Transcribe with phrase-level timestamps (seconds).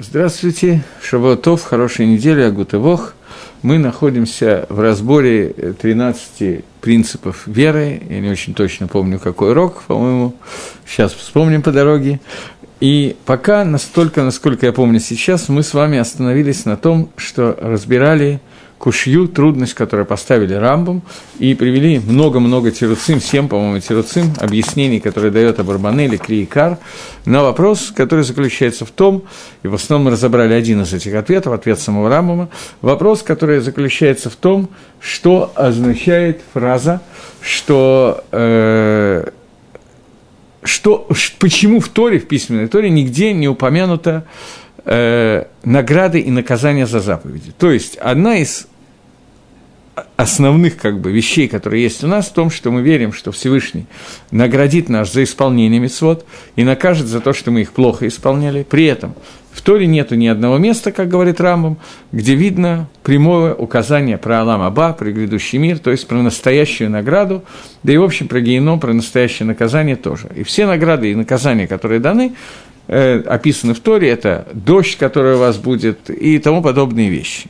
[0.00, 3.14] Здравствуйте, Шавуатов, хорошей недели, Агутывох.
[3.62, 8.00] Мы находимся в разборе 13 принципов веры.
[8.08, 10.36] Я не очень точно помню, какой урок, по-моему.
[10.86, 12.20] Сейчас вспомним по дороге.
[12.78, 18.40] И пока, настолько, насколько я помню сейчас, мы с вами остановились на том, что разбирали
[18.78, 21.02] кушью, трудность, которую поставили Рамбом,
[21.38, 26.78] и привели много-много тируцим, всем, по-моему, тируцим, объяснений, которые дает Абарбанель и Криикар,
[27.24, 29.24] на вопрос, который заключается в том,
[29.62, 32.48] и в основном мы разобрали один из этих ответов, ответ самого Рамбома,
[32.80, 34.68] вопрос, который заключается в том,
[35.00, 37.02] что означает фраза,
[37.40, 39.28] что э,
[40.62, 44.24] что, почему в Торе, в письменной Торе, нигде не упомянуто
[44.84, 47.52] э, награды и наказания за заповеди.
[47.56, 48.66] То есть, одна из
[50.16, 53.86] основных как бы, вещей, которые есть у нас, в том, что мы верим, что Всевышний
[54.30, 56.26] наградит нас за исполнение мецвод
[56.56, 58.62] и накажет за то, что мы их плохо исполняли.
[58.68, 59.14] При этом
[59.58, 61.78] в Торе нету ни одного места, как говорит Рамбам,
[62.12, 67.42] где видно прямое указание про Алам Аба, про грядущий мир, то есть про настоящую награду,
[67.82, 70.28] да и, в общем, про геном, про настоящее наказание тоже.
[70.36, 72.34] И все награды и наказания, которые даны,
[72.86, 77.48] э, описаны в Торе, это дождь, который у вас будет, и тому подобные вещи.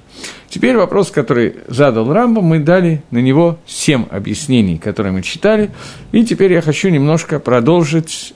[0.50, 5.70] Теперь вопрос, который задал Рамбам, мы дали на него семь объяснений, которые мы читали,
[6.12, 8.34] и теперь я хочу немножко продолжить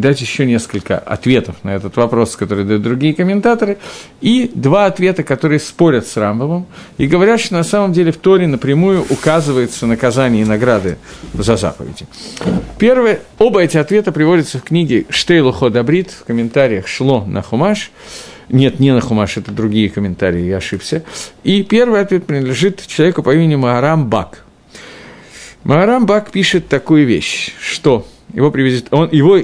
[0.00, 3.78] дать еще несколько ответов на этот вопрос, который дают другие комментаторы,
[4.20, 6.66] и два ответа, которые спорят с Рамбовым,
[6.98, 10.96] и говорят, что на самом деле в Торе напрямую указывается наказание и награды
[11.34, 12.06] за заповеди.
[12.78, 17.90] Первое, оба эти ответа приводятся в книге Штейлу Ходабрит, в комментариях Шло на Хумаш,
[18.50, 21.04] нет, не на Хумаш, это другие комментарии, я ошибся.
[21.44, 24.44] И первый ответ принадлежит человеку по имени Магарам Бак.
[25.64, 29.38] Магарам Бак пишет такую вещь, что его привезет, он его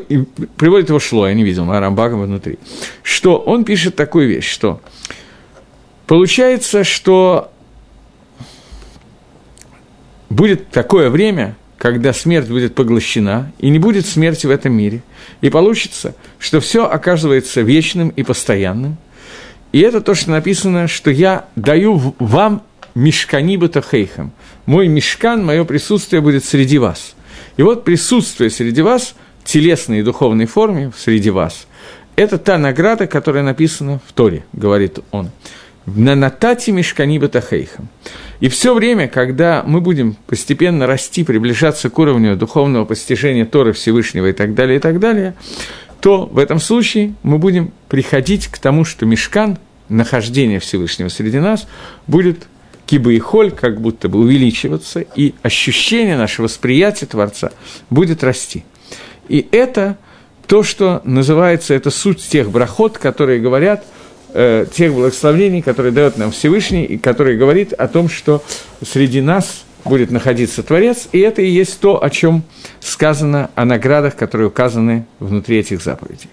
[0.56, 2.58] приводит его шло, я не видел Магарам Бака внутри,
[3.02, 4.80] что он пишет такую вещь, что
[6.06, 7.50] получается, что
[10.30, 15.02] будет такое время, когда смерть будет поглощена, и не будет смерти в этом мире,
[15.40, 18.96] и получится, что все оказывается вечным и постоянным.
[19.72, 22.62] И это то, что написано, что я даю вам
[22.94, 24.32] мешканибата хейхам.
[24.64, 27.14] Мой мешкан, мое присутствие будет среди вас.
[27.56, 31.66] И вот присутствие среди вас, телесной и духовной форме среди вас,
[32.16, 35.30] это та награда, которая написана в Торе, говорит он.
[35.86, 37.88] На натати мешканибата хейхам.
[38.40, 44.26] И все время, когда мы будем постепенно расти, приближаться к уровню духовного постижения Торы Всевышнего
[44.26, 45.34] и так далее, и так далее,
[46.00, 49.58] то в этом случае мы будем приходить к тому, что мешкан,
[49.88, 51.68] нахождение Всевышнего среди нас,
[52.06, 52.48] будет
[52.84, 57.52] киба и холь как будто бы увеличиваться, и ощущение нашего восприятия Творца
[57.90, 58.64] будет расти.
[59.28, 59.96] И это
[60.46, 63.84] то, что называется, это суть тех брахот, которые говорят–
[64.32, 68.42] э, тех благословений, которые дает нам Всевышний, и который говорит о том, что
[68.82, 72.42] среди нас будет находиться Творец, и это и есть то, о чем
[72.80, 76.28] сказано о наградах, которые указаны внутри этих заповедей.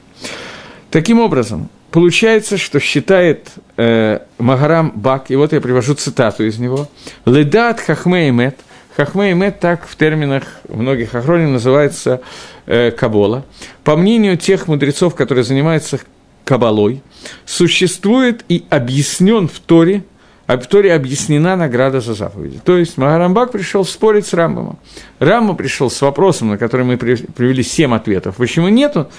[0.89, 6.89] Таким образом, получается, что считает э, Магарам Бак, и вот я привожу цитату из него,
[7.25, 8.57] «Ледат хахме мет»,
[8.95, 12.21] Хахме мет так в терминах многих охроним называется
[12.67, 13.43] э, Кабола.
[13.83, 15.99] По мнению тех мудрецов, которые занимаются
[16.45, 17.01] Кабалой,
[17.45, 20.03] существует и объяснен в Торе,
[20.45, 22.59] а в Торе объяснена награда за заповеди.
[22.63, 24.77] То есть Магарамбак пришел спорить с Рамбомом.
[25.19, 28.35] Рамба пришел с вопросом, на который мы привели семь ответов.
[28.35, 29.09] Почему нету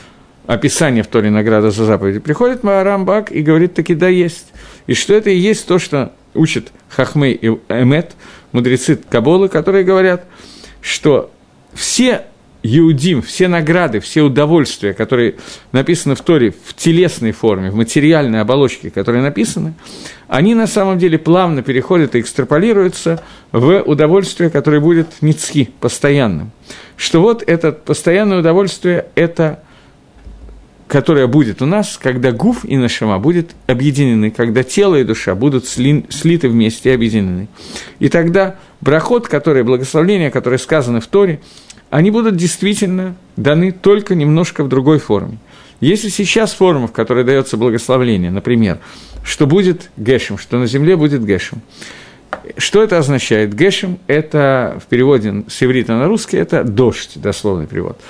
[0.46, 2.18] описания в Торе награда за заповеди?
[2.18, 4.48] Приходит Магарамбак и говорит, таки да, есть.
[4.86, 8.12] И что это и есть то, что учат Хахмей и Эмет,
[8.52, 10.26] мудрецы Каболы, которые говорят,
[10.82, 11.30] что
[11.72, 12.26] все
[12.66, 15.34] Иудим, все награды, все удовольствия, которые
[15.72, 19.74] написаны в Торе в телесной форме, в материальной оболочке, которые написаны,
[20.28, 26.52] они на самом деле плавно переходят и экстраполируются в удовольствие, которое будет ницхи, постоянным.
[26.96, 29.60] Что вот это постоянное удовольствие– это
[30.88, 35.66] которое будет у нас, когда гуф и нашама будут объединены, когда тело и душа будут
[35.66, 37.48] сли, слиты вместе и объединены.
[37.98, 41.40] И тогда брахот, который, благословление, которое сказано в Торе,
[41.90, 45.38] они будут действительно даны только немножко в другой форме.
[45.80, 48.78] Если сейчас форма, в которой дается благословление, например,
[49.24, 51.62] что будет Гешем, что на земле будет Гешем,
[52.56, 53.54] что это означает?
[53.54, 58.00] Гешем– это в переводе с иврита на русский– это дождь, дословный перевод.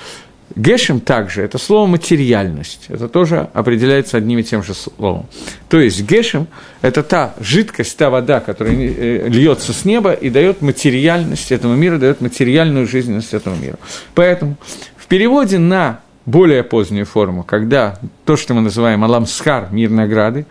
[0.55, 2.85] Гешем также– это слово «материальность».
[2.87, 5.25] Это тоже определяется одним и тем же словом.
[5.67, 6.47] То есть гешем–
[6.81, 11.99] это та жидкость, та вода, которая э, льется с неба и дает материальность этому миру,
[11.99, 13.77] дает материальную жизненность этому миру.
[14.13, 14.55] Поэтому
[14.95, 20.45] в переводе на более позднюю форму, когда то, что мы называем аламсхар, мир награды,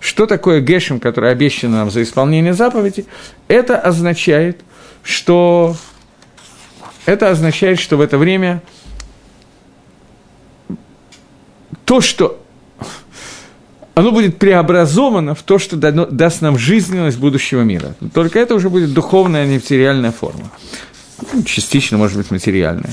[0.00, 3.04] что такое гешем, который обещан нам за исполнение заповеди,
[3.46, 4.62] это означает,
[5.02, 5.76] что
[7.04, 8.62] это означает, что в это время
[11.90, 12.40] то, что
[13.96, 17.96] оно будет преобразовано в то, что даст нам жизненность будущего мира.
[18.14, 20.52] Только это уже будет духовная, а не материальная форма.
[21.32, 22.92] Ну, частично, может быть, материальная.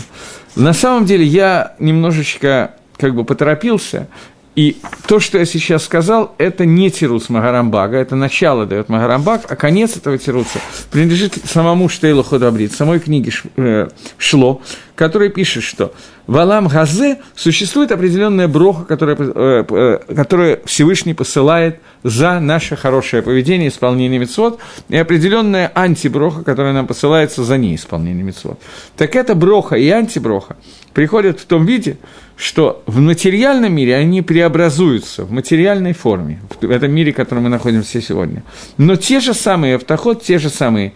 [0.56, 4.08] На самом деле я немножечко как бы поторопился,
[4.56, 4.78] и
[5.08, 9.96] то, что я сейчас сказал, это не Тирус Магарамбага, это начало дает Магарамбаг, а конец
[9.96, 10.58] этого Тируса
[10.90, 14.64] принадлежит самому Штейлу Ходабрид, самой книге э, Шло,
[14.98, 15.94] который пишет, что
[16.26, 23.22] в Алам Газе существует определенная броха, которая, э, э, которая Всевышний посылает за наше хорошее
[23.22, 24.60] поведение, исполнение мецвод,
[24.90, 28.60] и определенная антиброха, которая нам посылается за неисполнение мецвод.
[28.98, 30.58] Так это броха и антиброха
[30.94, 31.98] приходят в том виде,
[32.36, 37.50] что в материальном мире они преобразуются в материальной форме, в этом мире, в котором мы
[37.50, 38.44] находимся сегодня.
[38.78, 40.94] Но те же самые автоход, те же самые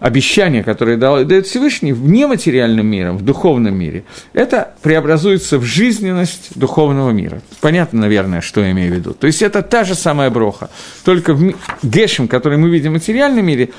[0.00, 7.10] обещания, которые дает Всевышний в нематериальном мире, в духовном мире, это преобразуется в жизненность духовного
[7.10, 7.40] мира.
[7.60, 9.14] Понятно, наверное, что я имею в виду.
[9.14, 10.70] То есть это та же самая броха,
[11.04, 13.70] только в Гешем, который мы видим в материальном мире,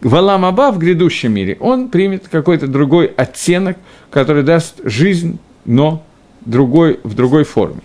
[0.00, 3.78] в Алам Аба, в грядущем мире, он примет какой-то другой оттенок,
[4.10, 6.04] который даст жизнь, но
[6.42, 7.80] другой, в другой форме.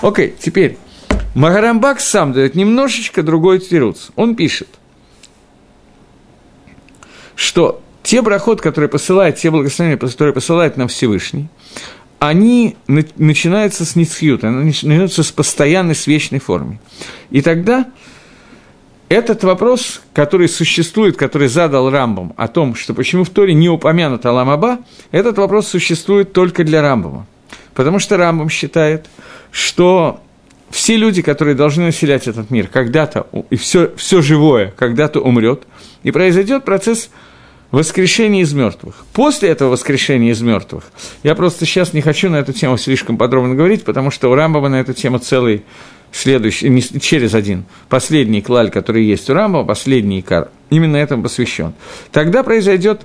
[0.00, 0.78] Окей, теперь
[1.34, 4.08] Магарамбак сам дает немножечко другой тируц.
[4.16, 4.68] Он пишет,
[7.42, 11.48] что те брахот, которые посылает, те благословения, которые посылает нам Всевышний,
[12.18, 16.78] они начинаются с ницхют, они начинаются с постоянной, с вечной формы.
[17.30, 17.86] И тогда
[19.08, 24.24] этот вопрос, который существует, который задал Рамбам о том, что почему в Торе не упомянут
[24.24, 24.78] Аламаба,
[25.10, 27.26] этот вопрос существует только для Рамбама.
[27.74, 29.06] Потому что Рамбам считает,
[29.50, 30.20] что
[30.70, 35.64] все люди, которые должны населять этот мир, когда-то, и все, все живое когда-то умрет,
[36.04, 37.10] и произойдет процесс
[37.72, 39.04] воскрешения из мертвых.
[39.12, 40.84] После этого воскрешения из мертвых,
[41.24, 44.68] я просто сейчас не хочу на эту тему слишком подробно говорить, потому что у Рамбова
[44.68, 45.64] на эту тему целый
[46.12, 51.72] следующий, не через один, последний клаль, который есть у Рамбова, последний икар, именно этому посвящен.
[52.12, 53.02] Тогда произойдет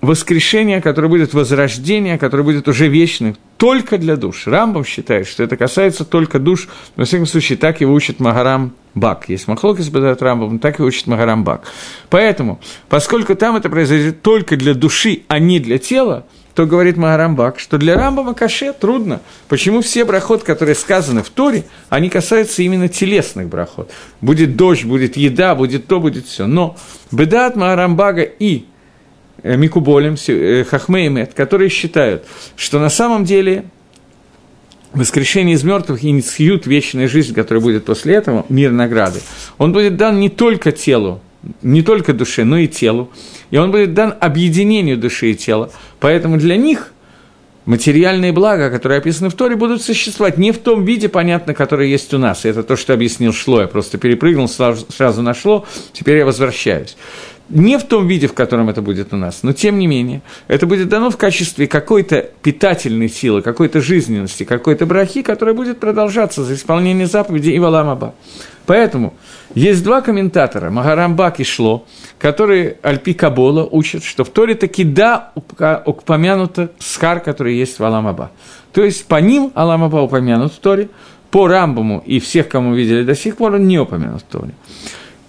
[0.00, 4.46] воскрешение, которое будет возрождение, которое будет уже вечным, только для душ.
[4.46, 9.28] Рамбам считает, что это касается только душ, во всяком случае, так его учит Магарам Бак.
[9.28, 11.64] Есть Махлокис Бадат Рамбам, так и учит Магарам Бак.
[12.08, 16.24] Поэтому, поскольку там это произойдет только для души, а не для тела,
[16.54, 19.20] то говорит Магарамбак, что для Рамбама каше трудно.
[19.48, 23.90] Почему все брахот, которые сказаны в Торе, они касаются именно телесных брахот.
[24.20, 26.46] Будет дождь, будет еда, будет то, будет все.
[26.46, 26.76] Но
[27.12, 28.79] Бедат Магарамбага и Э,
[29.42, 32.24] Микуболем, э, Хахмеймет, которые считают,
[32.56, 33.64] что на самом деле
[34.92, 39.20] воскрешение из мертвых и Ницхьют, вечная жизнь, которая будет после этого, мир награды,
[39.58, 41.20] он будет дан не только телу,
[41.62, 43.10] не только душе, но и телу,
[43.50, 45.70] и он будет дан объединению души и тела.
[46.00, 46.92] Поэтому для них
[47.66, 52.12] материальные блага, которые описаны в Торе, будут существовать не в том виде, понятно, который есть
[52.12, 52.44] у нас.
[52.44, 53.60] Это то, что объяснил Шло.
[53.60, 56.96] Я просто перепрыгнул, сразу нашло, теперь я возвращаюсь
[57.50, 60.66] не в том виде, в котором это будет у нас, но тем не менее, это
[60.66, 66.54] будет дано в качестве какой-то питательной силы, какой-то жизненности, какой-то брахи, которая будет продолжаться за
[66.54, 68.14] исполнение заповеди и Валамаба.
[68.66, 69.14] Поэтому
[69.54, 71.84] есть два комментатора, Магарамбак и Шло,
[72.18, 75.32] которые Альпи Кабола учат, что в Торе таки да
[75.86, 78.30] упомянуто Схар, который есть в Аламаба.
[78.72, 80.88] То есть по ним Аламаба упомянут в Торе,
[81.32, 84.52] по Рамбаму и всех, кому видели до сих пор, он не упомянут в Торе.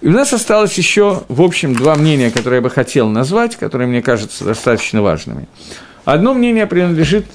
[0.02, 3.86] И у нас осталось еще, в общем, два мнения, которые я бы хотел назвать, которые
[3.86, 5.46] мне кажутся достаточно важными.
[6.04, 7.26] Одно мнение принадлежит,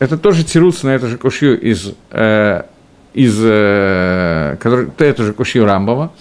[0.00, 2.62] это тоже тируться на эту же кушью из, э,
[3.14, 6.12] из э, который, эту же кушью Рамбова.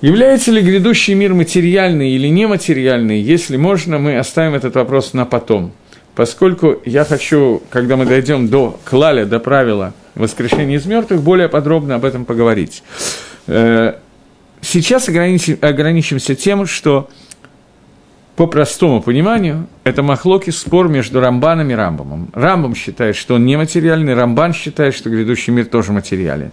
[0.00, 3.20] Является ли грядущий мир материальный или нематериальный?
[3.20, 5.72] Если можно, мы оставим этот вопрос на потом–
[6.14, 11.94] поскольку я хочу, когда мы дойдем до клаля, до правила воскрешения из мертвых, более подробно
[11.94, 12.82] об этом поговорить.
[13.46, 13.94] Э,
[14.60, 17.08] сейчас ограничим, ограничимся тем, что
[18.36, 22.30] по простому пониманию, это махлоки спор между Рамбаном и Рамбамом.
[22.32, 26.50] Рамбам считает, что он нематериальный, Рамбан считает, что грядущий мир тоже материален.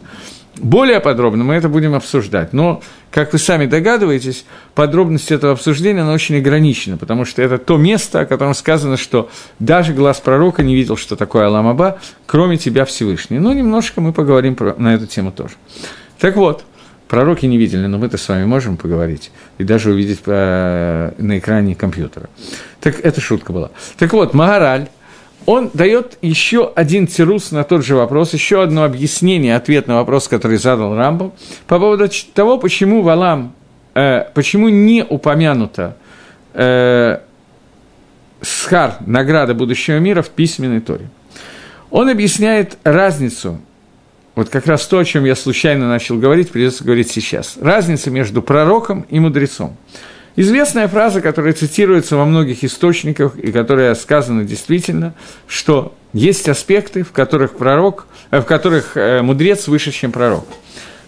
[0.57, 6.13] Более подробно мы это будем обсуждать, но, как вы сами догадываетесь, подробность этого обсуждения, она
[6.13, 9.29] очень ограничена, потому что это то место, о котором сказано, что
[9.59, 13.39] даже глаз пророка не видел, что такое Аламаба, кроме тебя Всевышний.
[13.39, 15.53] Но немножко мы поговорим про, на эту тему тоже.
[16.19, 16.65] Так вот,
[17.09, 21.73] Пророки не видели, но мы-то с вами можем поговорить и даже увидеть по, на экране
[21.73, 22.29] компьютера.
[22.81, 23.71] Так это шутка была.
[23.97, 24.89] Так вот, Магараль,
[25.49, 30.27] он дает еще один тирус на тот же вопрос, еще одно объяснение, ответ на вопрос,
[30.27, 31.31] который задал Рамбо,
[31.65, 33.55] по поводу того, почему Валам,
[33.95, 35.97] э, почему не упомянуто
[36.53, 37.17] э,
[38.41, 41.09] схар, награда будущего мира в письменной торе.
[41.89, 43.59] Он объясняет разницу,
[44.35, 47.57] вот как раз то, о чем я случайно начал говорить, придется говорить сейчас.
[47.59, 49.75] Разница между пророком и мудрецом.
[50.39, 55.13] Известная фраза, которая цитируется во многих источниках и которая сказана действительно,
[55.47, 60.45] что есть аспекты, в которых пророк, э, в которых э, мудрец выше, чем пророк.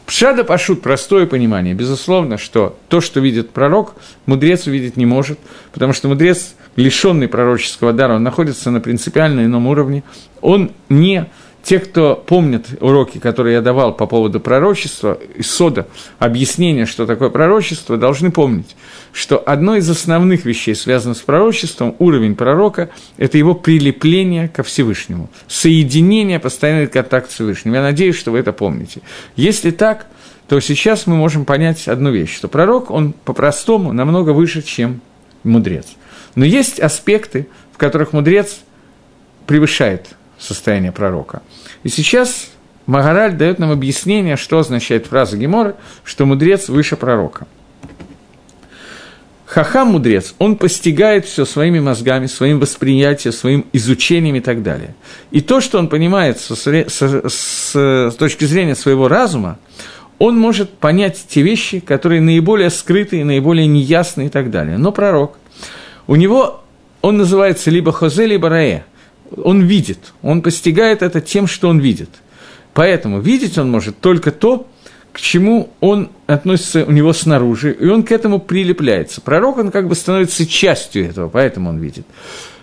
[0.05, 1.73] Пшада Пашут– простое понимание.
[1.73, 3.95] Безусловно, что то, что видит пророк,
[4.25, 5.39] мудрец увидеть не может,
[5.71, 10.03] потому что мудрец, лишенный пророческого дара, он находится на принципиально ином уровне,
[10.41, 11.27] он не
[11.63, 15.87] те, кто помнят уроки, которые я давал по поводу пророчества, и сода,
[16.17, 18.75] объяснения, что такое пророчество, должны помнить,
[19.13, 25.29] что одно из основных вещей, связанных с пророчеством, уровень пророка, это его прилепление ко Всевышнему,
[25.47, 27.73] соединение, постоянный контакт с Всевышним.
[27.73, 29.01] Я надеюсь, что вы это помните.
[29.35, 30.07] Если так,
[30.47, 35.01] то сейчас мы можем понять одну вещь, что пророк, он по-простому намного выше, чем
[35.43, 35.85] мудрец.
[36.35, 38.59] Но есть аспекты, в которых мудрец
[39.45, 41.41] превышает состояние пророка.
[41.83, 42.49] И сейчас
[42.85, 47.47] Магараль дает нам объяснение, что означает фраза Гемора, что мудрец выше пророка.
[49.45, 54.95] Хахам мудрец, он постигает все своими мозгами, своим восприятием, своим изучением и так далее.
[55.31, 59.59] И то, что он понимает со, с, с, с точки зрения своего разума,
[60.19, 64.77] он может понять те вещи, которые наиболее скрытые, наиболее неясные и так далее.
[64.77, 65.37] Но пророк,
[66.07, 66.61] у него,
[67.01, 68.83] он называется либо Хозе, либо Раэ
[69.37, 72.09] он видит, он постигает это тем, что он видит.
[72.73, 74.67] Поэтому видеть он может только то,
[75.11, 79.21] к чему он относится у него снаружи, и он к этому прилепляется.
[79.21, 82.05] Пророк, он как бы становится частью этого, поэтому он видит.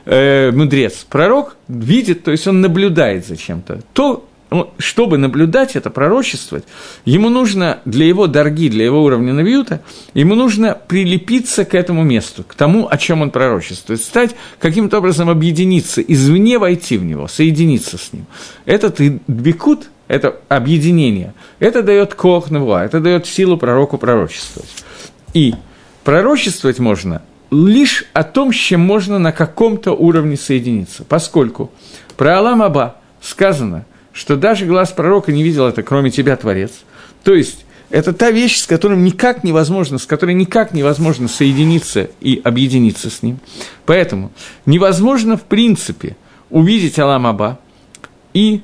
[0.07, 3.81] Э, мудрец, пророк видит, то есть он наблюдает за чем-то.
[3.93, 6.65] То, ну, чтобы наблюдать это, пророчествовать,
[7.05, 9.83] ему нужно для его дорги, для его уровня навиюта,
[10.15, 15.29] ему нужно прилепиться к этому месту, к тому, о чем он пророчествует, стать каким-то образом
[15.29, 18.27] объединиться, извне войти в него, соединиться с ним.
[18.65, 24.71] Этот бекут, это объединение, это дает кох навуа, это дает силу пророку пророчествовать.
[25.35, 25.55] И
[26.05, 31.71] пророчествовать можно лишь о том, с чем можно на каком-то уровне соединиться, поскольку
[32.17, 36.73] про Алам Аба сказано– что даже глаз пророка не видел это, кроме тебя, Творец.
[37.23, 42.41] То есть, это та вещь, с которой никак невозможно, с которой никак невозможно соединиться и
[42.45, 43.39] объединиться с ним.
[43.87, 44.31] Поэтому
[44.67, 46.17] невозможно, в принципе,
[46.51, 47.59] увидеть Алам Аба
[48.35, 48.63] и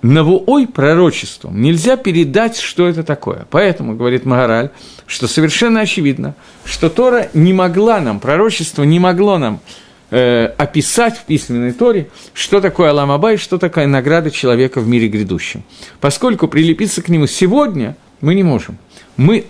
[0.00, 3.46] Навуой пророчеством нельзя передать, что это такое.
[3.50, 4.70] Поэтому, говорит Магараль,
[5.06, 9.60] что совершенно очевидно, что Тора не могла нам, пророчество не могло нам
[10.10, 15.08] э, описать в письменной Торе, что такое Аламаба и что такая награда человека в мире
[15.08, 15.62] грядущем.
[16.00, 18.78] Поскольку прилепиться к нему сегодня мы не можем.
[19.16, 19.46] Мы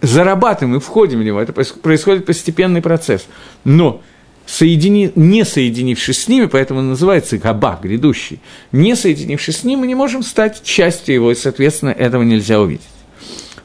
[0.00, 3.26] зарабатываем и входим в него, это происходит постепенный процесс.
[3.64, 4.02] Но
[4.46, 8.40] соедини, не соединившись с ними, поэтому называется Габа, грядущий,
[8.72, 12.86] не соединившись с ним, мы не можем стать частью его, и, соответственно, этого нельзя увидеть.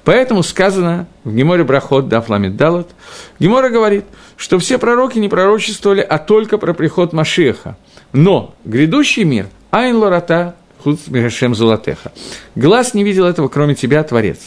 [0.03, 2.89] Поэтому сказано в Геморе Брахот Дафламид Далат,
[3.39, 4.05] Гемора говорит,
[4.37, 7.77] что все пророки не пророчествовали, а только про приход Машеха.
[8.13, 12.11] Но грядущий мир, Айн Лората, Худ Мирашем Зулатеха.
[12.55, 14.39] Глаз не видел этого, кроме тебя, Творец.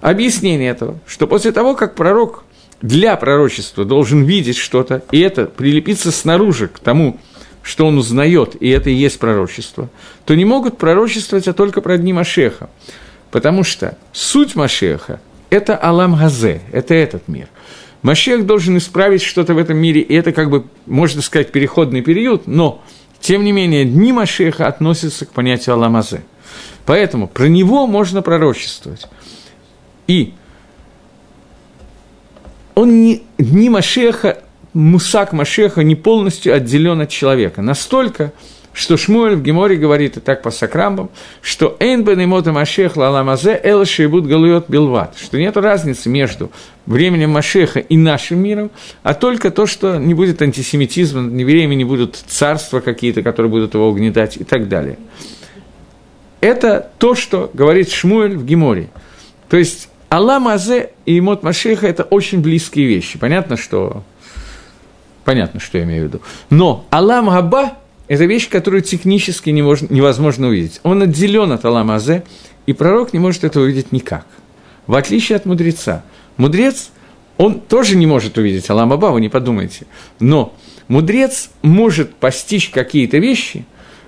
[0.00, 2.44] Объяснение этого, что после того, как пророк
[2.80, 7.20] для пророчества должен видеть что-то, и это прилепиться снаружи к тому,
[7.62, 9.88] что он узнает, и это и есть пророчество,
[10.24, 12.68] то не могут пророчествовать, а только про дни Машеха.
[13.32, 15.18] Потому что суть Машеха–
[15.50, 17.48] это Алам Газе, это этот мир.
[18.02, 22.46] Машех должен исправить что-то в этом мире, и это, как бы, можно сказать, переходный период,
[22.46, 22.82] но,
[23.20, 26.22] тем не менее, дни Машеха относятся к понятию Алам Азе.
[26.84, 29.08] Поэтому про него можно пророчествовать.
[30.06, 30.34] И
[32.74, 34.42] он не, дни Машеха,
[34.74, 37.62] Мусак Машеха не полностью отделен от человека.
[37.62, 38.32] Настолько,
[38.72, 41.10] что Шмуэль в Геморе говорит, и так по сакрамбам,
[41.40, 46.50] что «Эйн бен имота Машех лаламазе эл шейбут галует билват», что нет разницы между
[46.86, 48.70] временем Машеха и нашим миром,
[49.02, 53.74] а только то, что не будет антисемитизма, над евреями не будут царства какие-то, которые будут
[53.74, 54.98] его угнетать и так далее.
[56.40, 58.88] Это то, что говорит Шмуэль в Геморе.
[59.48, 63.18] То есть Аллам Азе и Имот Машеха– это очень близкие вещи.
[63.18, 64.02] Понятно, что...
[65.24, 66.22] Понятно, что я имею в виду.
[66.50, 70.80] Но Аллам Аба это вещь, которую технически невозможно увидеть.
[70.82, 72.24] Он отделен от Аламазе,
[72.66, 74.26] и пророк не может это увидеть никак.
[74.86, 76.04] в отличие от мудреца.
[76.36, 76.90] Мудрец,
[77.36, 79.86] он тоже не может увидеть Алам Аба, вы не подумайте,
[80.20, 80.54] но
[80.88, 83.64] мудрец может постичь какие-то вещи,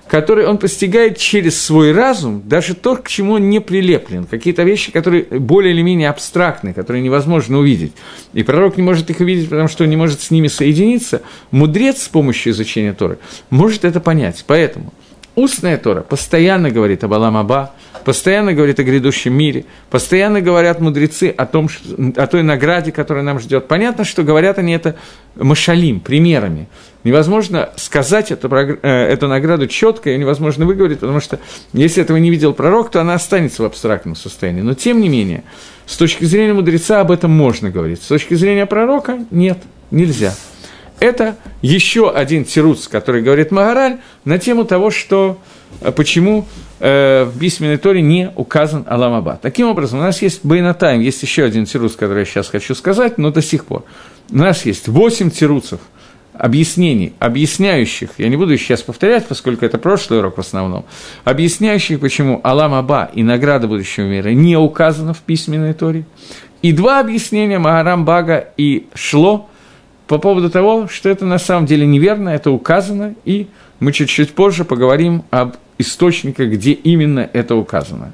[0.07, 4.91] которые он постигает через свой разум, даже то, к чему он не прилеплен, какие-то вещи,
[4.91, 7.93] которые более или менее абстрактны, которые невозможно увидеть.
[8.33, 11.21] И пророк не может их увидеть, потому что он не может с ними соединиться.
[11.51, 13.17] Мудрец с помощью изучения Торы
[13.49, 14.43] может это понять.
[14.47, 14.93] Поэтому
[15.35, 17.71] устная Тора постоянно говорит об Алам Аба,
[18.03, 21.67] постоянно говорит о грядущем мире, постоянно говорят мудрецы о, том,
[22.15, 23.67] о той награде, которая нам ждет.
[23.67, 24.95] Понятно, что говорят они это
[25.35, 26.67] машалим, примерами.
[27.03, 31.39] Невозможно сказать эту, э, эту награду четко, ее невозможно выговорить, потому что
[31.73, 34.61] если этого не видел пророк, то она останется в абстрактном состоянии.
[34.61, 35.43] Но тем не менее,
[35.85, 39.59] с точки зрения мудреца об этом можно говорить, с точки зрения пророка нет,
[39.91, 40.33] нельзя.
[40.99, 45.37] Это еще один תירוץ, который говорит Магараль на тему того, что
[45.81, 46.45] э, почему
[46.79, 49.39] э, в письменной Торе не указан עולם הבא.
[49.41, 53.17] Таким образом, у нас есть בינתיים, есть еще один תירוץ, который я сейчас хочу сказать,
[53.17, 53.83] но до сих пор.
[54.31, 55.79] У нас есть восемь тируцев,
[56.37, 60.85] объяснений, объясняющих, я не буду сейчас повторять, поскольку это прошлый урок в основном,
[61.23, 66.05] объясняющих, почему Алам Аба и награда будущего мира не указана в письменной Торе,
[66.61, 69.49] и два объяснения Магарам Бага и Шло
[70.07, 73.47] по поводу того, что это на самом деле неверно, это указано, и
[73.79, 78.13] мы чуть-чуть позже поговорим об источниках, где именно это указано.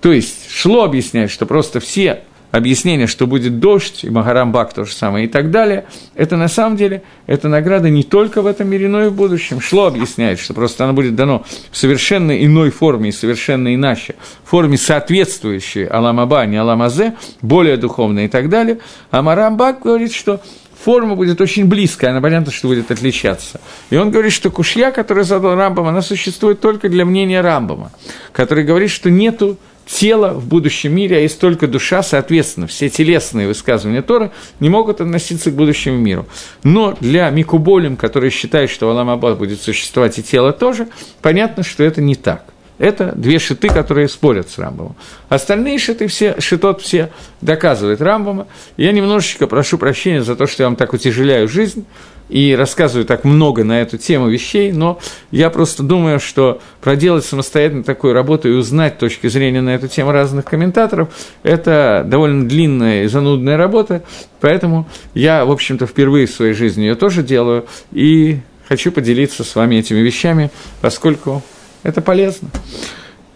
[0.00, 4.92] То есть Шло объясняет, что просто все объяснение, что будет дождь, и Магарамбак то же
[4.92, 8.88] самое, и так далее, это на самом деле, это награда не только в этом мире,
[8.88, 9.60] но и в будущем.
[9.60, 14.50] Шло объясняет, что просто оно будет дано в совершенно иной форме и совершенно иначе, в
[14.50, 18.78] форме соответствующей Аламаба, а не Аламазе, более духовной и так далее.
[19.10, 20.42] А Марамбак говорит, что
[20.84, 23.60] форма будет очень близкая, она понятно, что будет отличаться.
[23.90, 27.92] И он говорит, что кушья, который задал Рамбам, она существует только для мнения Рамбама,
[28.32, 33.46] который говорит, что нету тело в будущем мире, а есть только душа, соответственно, все телесные
[33.46, 36.26] высказывания Тора не могут относиться к будущему миру.
[36.62, 40.88] Но для Микуболем, которые считают, что в Аламабад будет существовать и тело тоже,
[41.20, 42.51] понятно, что это не так.
[42.82, 44.96] Это две шиты, которые спорят с Рамбомом.
[45.28, 48.48] Остальные шиты все, шитот все доказывают Рамбома.
[48.76, 51.86] Я немножечко прошу прощения за то, что я вам так утяжеляю жизнь,
[52.28, 54.98] и рассказываю так много на эту тему вещей, но
[55.30, 60.10] я просто думаю, что проделать самостоятельно такую работу и узнать точки зрения на эту тему
[60.10, 61.08] разных комментаторов–
[61.44, 64.02] это довольно длинная и занудная работа,
[64.40, 69.54] поэтому я, в общем-то, впервые в своей жизни ее тоже делаю, и хочу поделиться с
[69.54, 71.44] вами этими вещами, поскольку
[71.82, 72.48] это полезно.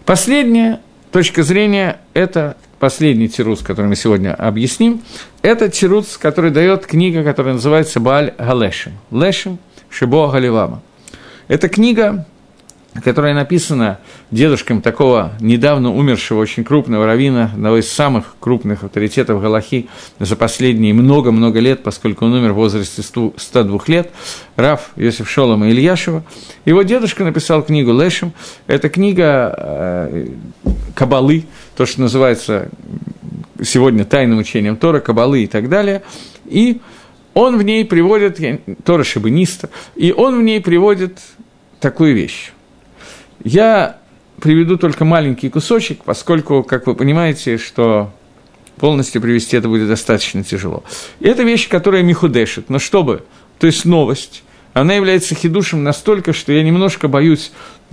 [0.05, 0.81] Последняя
[1.13, 5.03] точка зрения– это последний тирус, который мы сегодня объясним,
[5.43, 8.93] это тирус, который дает книга, которая называется Бааль Галешим.
[9.11, 10.83] Лешим Шибо Галивама.
[11.49, 12.27] Это книга,
[13.03, 13.99] которая написана
[14.31, 20.95] дедушком такого недавно умершего очень крупного равина, одного из самых крупных авторитетов Галахи за последние
[20.95, 24.11] много-много лет, поскольку он умер в возрасте 102 лет,
[24.57, 26.25] Раф Йосиф Шолома Ильяшева.
[26.65, 28.33] Его дедушка написал книгу Лешем.
[28.67, 30.29] Это книга э,
[30.95, 31.45] Кабалы,
[31.77, 32.69] то, что называется
[33.63, 36.03] сегодня тайным учением Тора, Кабалы и так далее.
[36.47, 36.81] И
[37.35, 38.41] он в ней приводит,
[38.85, 41.19] Тора Шабаниста, и он в ней приводит
[41.81, 42.53] такую вещь.
[43.45, 43.99] Я
[44.41, 48.13] приведу только маленький кусочек, поскольку, как вы понимаете, что
[48.77, 50.85] полностью привести это будет достаточно тяжело.
[51.21, 53.25] И это вещь, которая михудешит, но чтобы,
[53.59, 57.53] то есть новость, она является хидушем настолько, что я немножко боюсь,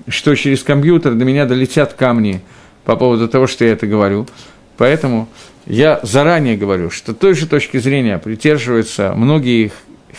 [0.10, 2.41] что через компьютер до меня долетят камни
[2.84, 4.27] по поводу того, что я это говорю.
[4.77, 5.29] Поэтому
[5.65, 9.71] я заранее говорю, что той же точки зрения придерживаются многие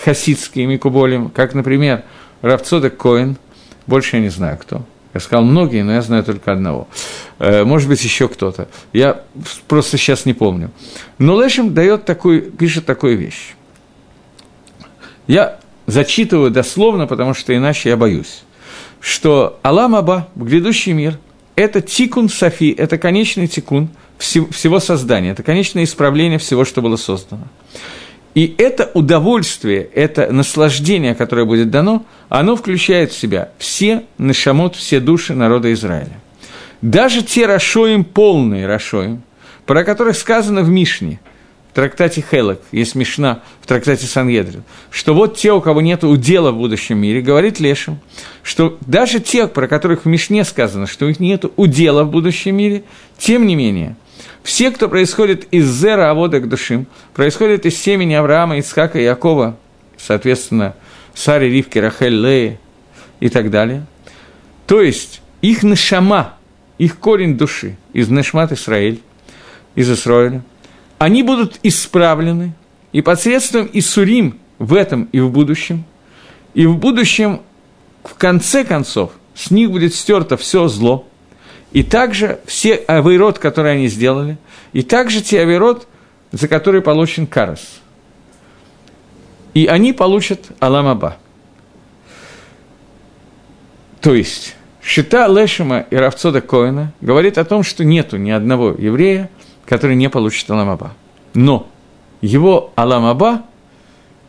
[0.05, 2.05] хасидские микуболим, как, например,
[2.41, 3.37] Равцодек Коин,
[3.87, 4.87] больше я не знаю кто.
[5.15, 6.89] Я сказал многие, но я знаю только одного.
[7.39, 8.69] Э, может быть, еще кто-то.
[8.93, 9.23] Я
[9.69, 10.73] просто сейчас не помню.
[11.19, 13.55] Но Лешем дает такую, пишет такую вещь.
[15.29, 18.43] Я зачитываю дословно, потому что иначе я боюсь,
[19.01, 21.19] что Алам Аба, грядущий мир,
[21.55, 27.45] это тикун Софи, это конечный тикун всего создания, это конечное исправление всего, что было создано.
[28.35, 34.99] И это удовольствие, это наслаждение, которое будет дано, оно включает в себя все нашамот, все
[34.99, 36.21] души народа Израиля.
[36.83, 39.23] Даже те Рашоим, полные Рашоим,
[39.67, 41.21] про которых сказано в Мишне,
[41.71, 46.51] в трактате Хелок, есть Мишна в трактате Сангедрин, что вот те, у кого нет удела
[46.51, 48.01] в будущем мире, говорит Лешим,
[48.43, 52.57] что даже те, про которых в Мишне сказано, что у них нет удела в будущем
[52.57, 52.83] мире,
[53.17, 53.95] тем не менее–
[54.45, 59.57] все, кто происходит из Зера Авода к душим, происходит из семени Авраама, Ицхака Якова,
[59.97, 60.77] соответственно,
[61.15, 62.59] Сари, Ривки, Рахель, Леи
[63.21, 63.87] и так далее.
[64.67, 66.35] То есть их нашама,
[66.77, 69.01] их корень души из Нешмат Исраэль,
[69.75, 70.43] из Исраиля,
[70.99, 72.53] они будут исправлены,
[72.93, 75.85] и посредством Исурим в этом и в будущем,
[76.53, 77.41] и в будущем,
[78.05, 81.09] в конце концов, с них будет стерто все зло,
[81.75, 84.39] и также все авейрот, которые они сделали,
[84.73, 85.89] и также те авейрот,
[86.31, 87.81] за которые получен карас.
[89.55, 91.17] И они получат Аламаба.
[94.01, 99.29] То есть, Шита Лешима и Равцода Коина говорит о том, что нету ни одного еврея,
[99.67, 100.93] который не получит Аламаба.
[101.35, 101.69] Но
[102.21, 103.43] его Аламаба,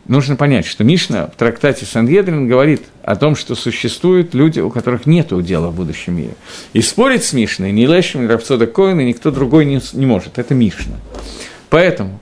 [0.08, 5.06] нужно понять, что Мишна в трактате Сангедрин говорит о том, что существуют люди, у которых
[5.06, 6.36] нет дела в будущем мире.
[6.74, 10.38] И спорить с Мишной ни Лешим, ни Равцода Коина никто другой не, не может.
[10.38, 10.96] Это Мишна.
[11.70, 12.20] Поэтому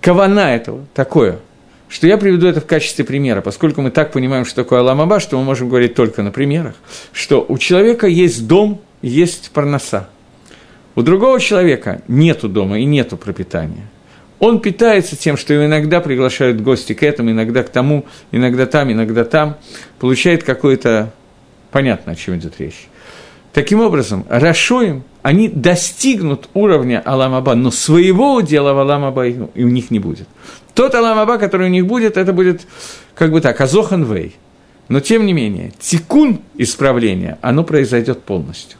[0.00, 1.38] кавана этого такое–
[1.90, 5.36] что я приведу это в качестве примера, поскольку мы так понимаем, что такое Аламаба, что
[5.36, 6.74] мы можем говорить только на примерах,
[7.12, 10.08] что у человека есть дом, есть парноса.
[10.94, 13.90] У другого человека нету дома и нету пропитания.
[14.40, 18.90] Он питается тем, что его иногда приглашают гости к этому, иногда к тому, иногда там,
[18.90, 19.56] иногда там,
[19.98, 21.12] получает какое-то...
[21.70, 22.88] Понятно, о чем идет речь.
[23.52, 29.90] Таким образом, Рашоим, они достигнут уровня Аламаба, но своего удела в Аламаба и у них
[29.90, 30.26] не будет.
[30.74, 32.62] Тот Аламаба, который у них будет, это будет,
[33.14, 34.36] как бы так, Азохан Вей.
[34.88, 38.78] Но, тем не менее, тикун исправления, оно произойдет полностью.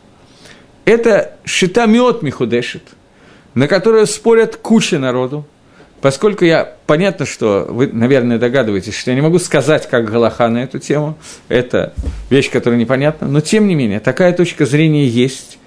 [0.84, 2.82] Это шитамет Михудешит,
[3.54, 5.44] на которую спорят куча народу,
[6.00, 10.62] поскольку я, понятно, что вы, наверное, догадываетесь, что я не могу сказать, как Галаха на
[10.62, 11.94] эту тему, это
[12.30, 15.58] вещь, которая непонятна, но, тем не менее, такая точка зрения есть,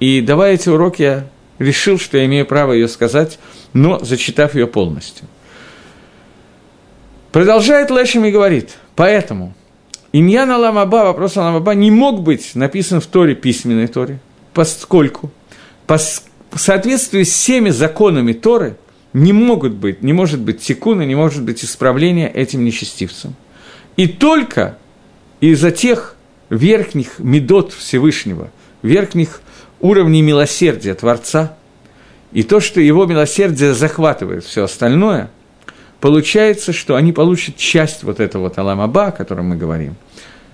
[0.00, 1.26] и давая эти уроки, я
[1.58, 3.38] решил, что я имею право ее сказать,
[3.72, 5.26] но зачитав ее полностью.
[7.32, 9.54] Продолжает Лешем и говорит, поэтому
[10.12, 14.20] Иньян Аламаба, вопрос Аламаба, не мог быть написан в Торе, письменной Торе,
[14.52, 15.32] поскольку
[15.88, 15.98] по,
[16.54, 18.76] соответствии с всеми законами Торы
[19.14, 23.34] не могут быть, не может быть тикуна, не может быть исправления этим нечестивцам.
[23.96, 24.76] И только
[25.40, 26.16] из-за тех
[26.50, 28.50] верхних медот Всевышнего,
[28.82, 29.40] верхних
[29.80, 31.56] уровней милосердия Творца,
[32.32, 35.30] и то, что его милосердие захватывает все остальное–
[36.04, 39.96] получается, что они получат часть вот этого вот Аламаба, о котором мы говорим,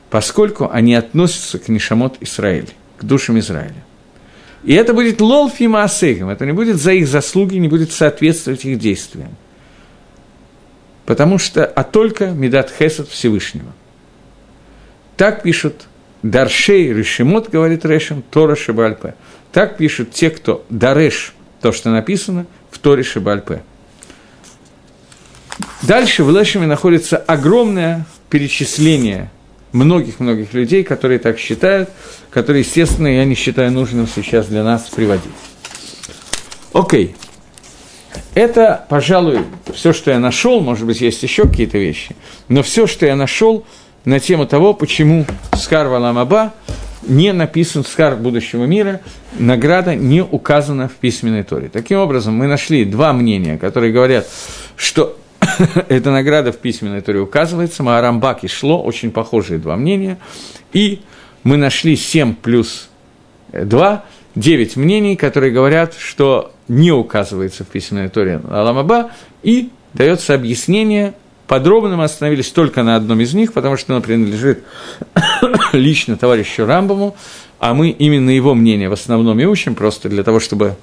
[0.09, 3.85] поскольку они относятся к Нишамот Израиля, к душам Израиля.
[4.64, 8.79] И это будет лол фима это не будет за их заслуги, не будет соответствовать их
[8.79, 9.35] действиям.
[11.07, 13.73] Потому что, а только Медат Хесед Всевышнего.
[15.16, 15.87] Так пишут
[16.23, 19.14] Даршей Решимот, говорит Решим, Тора Шибальпе.
[19.53, 23.62] Так пишут те, кто Дареш, то, что написано в Торе Шибальпе.
[25.83, 29.31] Дальше в Лешеме находится огромное перечисление
[29.72, 31.90] многих-многих людей, которые так считают,
[32.30, 35.30] которые, естественно, я не считаю нужным сейчас для нас приводить.
[36.72, 37.14] Окей.
[38.35, 39.40] Это, пожалуй,
[39.74, 42.14] все, что я нашел, может быть, есть еще какие-то вещи,
[42.48, 43.64] но все, что я нашел
[44.04, 46.52] на тему того, почему Скар Валамаба
[47.02, 49.00] не написан Скар будущего мира,
[49.38, 51.68] награда не указана в письменной торе.
[51.72, 54.28] Таким образом, мы нашли два мнения, которые говорят,
[54.76, 55.16] что
[55.88, 60.18] эта награда в письменной туре указывается, Маарамбак и Шло, очень похожие два мнения,
[60.72, 61.00] и
[61.42, 62.88] мы нашли 7 плюс
[63.53, 69.11] 2, 9 мнений, которые говорят, что не указывается в письменной туре Аламаба,
[69.42, 71.14] и дается объяснение,
[71.46, 74.64] подробно мы остановились только на одном из них, потому что оно принадлежит
[75.72, 77.16] лично товарищу Рамбаму,
[77.59, 80.76] а мы именно его мнение в основном и учим, просто для того, чтобы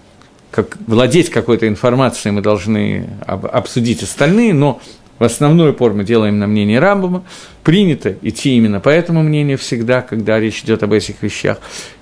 [0.52, 4.82] как владеть какой-то информацией, мы должны об, обсудить остальные, но
[5.20, 7.24] в основной упор мы делаем на мнение Рамбама,
[7.64, 11.60] принято идти именно по этому мнению всегда, когда речь идет об этих вещах.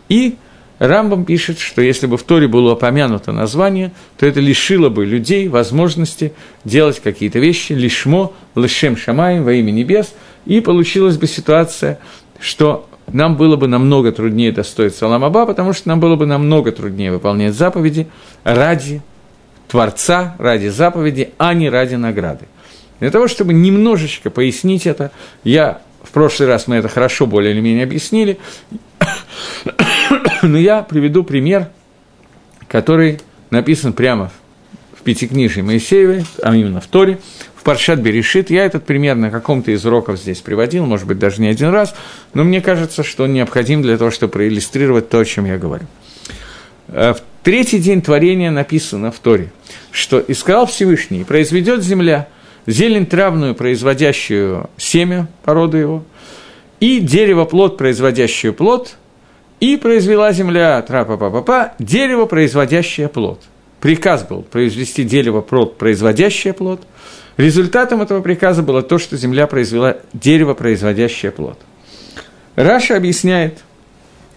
[0.09, 0.35] И
[0.79, 5.47] Рамбам пишет, что если бы в Торе было упомянуто название, то это лишило бы людей
[5.47, 6.33] возможности
[6.65, 10.13] делать какие-то вещи, лишмо, лишем шамаем во имя небес,
[10.45, 11.99] и получилась бы ситуация,
[12.39, 17.11] что нам было бы намного труднее достоить Саламаба, потому что нам было бы намного труднее
[17.11, 18.07] выполнять заповеди
[18.43, 19.01] ради
[19.67, 22.45] Творца, ради заповеди, а не ради награды.
[22.99, 25.11] Для того, чтобы немножечко пояснить это,
[25.43, 28.37] я в прошлый раз мы это хорошо более или менее объяснили,
[30.41, 31.69] но я приведу пример,
[32.67, 34.31] который написан прямо
[34.97, 37.19] в Пятикнижии Моисеевой, а именно в Торе,
[37.65, 38.51] Паршат Берешит.
[38.51, 41.95] Я этот пример на каком-то из уроков здесь приводил, может быть, даже не один раз,
[42.35, 45.87] но мне кажется, что он необходим для того, чтобы проиллюстрировать то, о чем я говорю.
[46.89, 49.51] Э, в третий день творения написано в Торе,
[49.89, 52.27] что «Искал Всевышний, произведет земля
[52.67, 56.03] зелень травную, производящую семя породы его,
[56.79, 58.95] и дерево плод, производящую плод,
[59.59, 63.41] и произвела земля трапа па па па дерево, производящее плод».
[63.81, 66.81] приказ был произвести дерево плод, производящее плод.
[67.37, 71.59] Результатом этого приказа было то, что земля произвела дерево, производящее плод.
[72.55, 73.59] Раша объясняет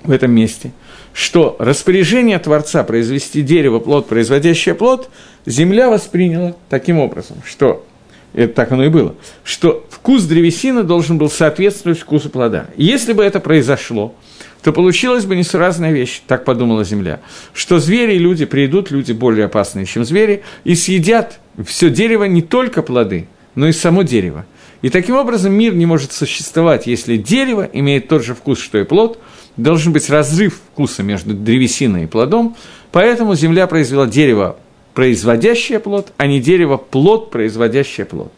[0.03, 0.73] в этом месте,
[1.13, 5.11] что распоряжение Творца произвести дерево, плод, производящее плод,
[5.47, 7.85] земля восприняла таким образом, что
[8.35, 12.67] это так оно и было, что вкус древесины должен был соответствовать вкусу плода.
[12.77, 14.15] Если бы это произошло,
[14.63, 17.21] то получилась бы несуразная вещь, так подумала Земля,
[17.53, 22.43] что звери и люди придут, люди более опасные, чем звери, и съедят все дерево, не
[22.43, 24.45] только плоды, но и само дерево.
[24.83, 28.85] И таким образом мир не может существовать, если дерево имеет тот же вкус, что и
[28.85, 29.19] плод,
[29.57, 32.57] должен быть разрыв вкуса между древесиной и плодом,
[32.93, 34.57] поэтому земля произвела дерево,
[34.95, 38.33] производящее плод, а не дерево, плод, производящее плод.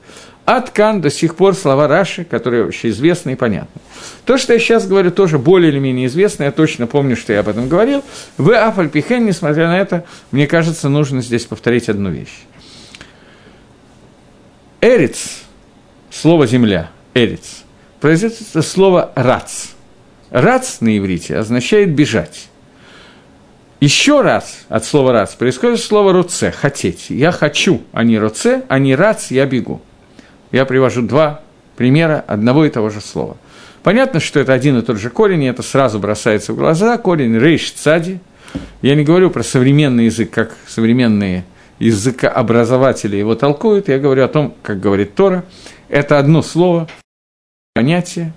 [0.57, 3.81] Аткан до сих пор слова Раши, которые вообще известны и понятны.
[4.25, 7.41] То, что я сейчас говорю, тоже более или менее известно, я точно помню, что я
[7.41, 8.03] об этом говорил.
[8.37, 12.37] В Афальпихен, несмотря на это, мне кажется, нужно здесь повторить одну вещь.
[14.81, 15.43] Эриц,
[16.11, 17.63] слово «земля», эриц,
[18.01, 19.69] произойдет слово «рац».
[20.31, 22.49] «Рац» на иврите означает «бежать».
[23.79, 27.09] Еще раз от слова «рац» происходит слово «руце»– «хотеть».
[27.09, 29.81] Я хочу, а не «руце», а не «рац»– я бегу.
[30.53, 31.41] Я привожу два
[31.77, 33.37] примера одного и того же слова.
[33.83, 36.99] Понятно, что это один и тот же корень, и это сразу бросается в глаза.
[36.99, 38.21] Корень рейш цади.
[38.83, 41.45] Я не говорю про современный язык, как современные
[41.79, 43.89] языкообразователи его толкуют.
[43.89, 45.45] Я говорю о том, как говорит Тора.
[45.89, 46.89] Это одно слово,
[47.75, 48.33] понятие.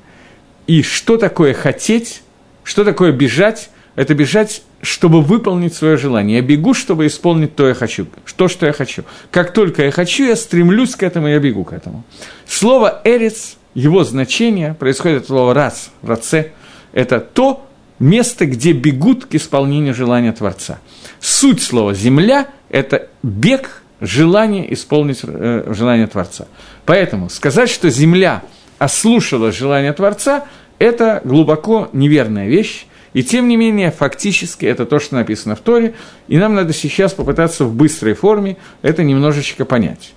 [0.65, 2.23] И что такое хотеть,
[2.63, 6.37] что такое бежать, это бежать, чтобы выполнить свое желание.
[6.37, 9.03] Я бегу, чтобы исполнить то, я хочу, то, что я хочу.
[9.31, 12.03] Как только я хочу, я стремлюсь к этому, я бегу к этому.
[12.45, 16.51] Слово «эрец», его значение, происходит от слова «раз», «раце»,
[16.91, 17.65] это то
[17.97, 20.79] место, где бегут к исполнению желания Творца.
[21.21, 26.47] Суть слова «земля»– это бег, желание исполнить э, желание Творца.
[26.85, 28.43] Поэтому сказать, что земля
[28.79, 30.45] ослушала желание Творца–
[30.77, 35.95] это глубоко неверная вещь, и тем не менее, фактически это то, что написано в Торе,
[36.27, 40.13] и нам надо сейчас попытаться в быстрой форме это немножечко понять.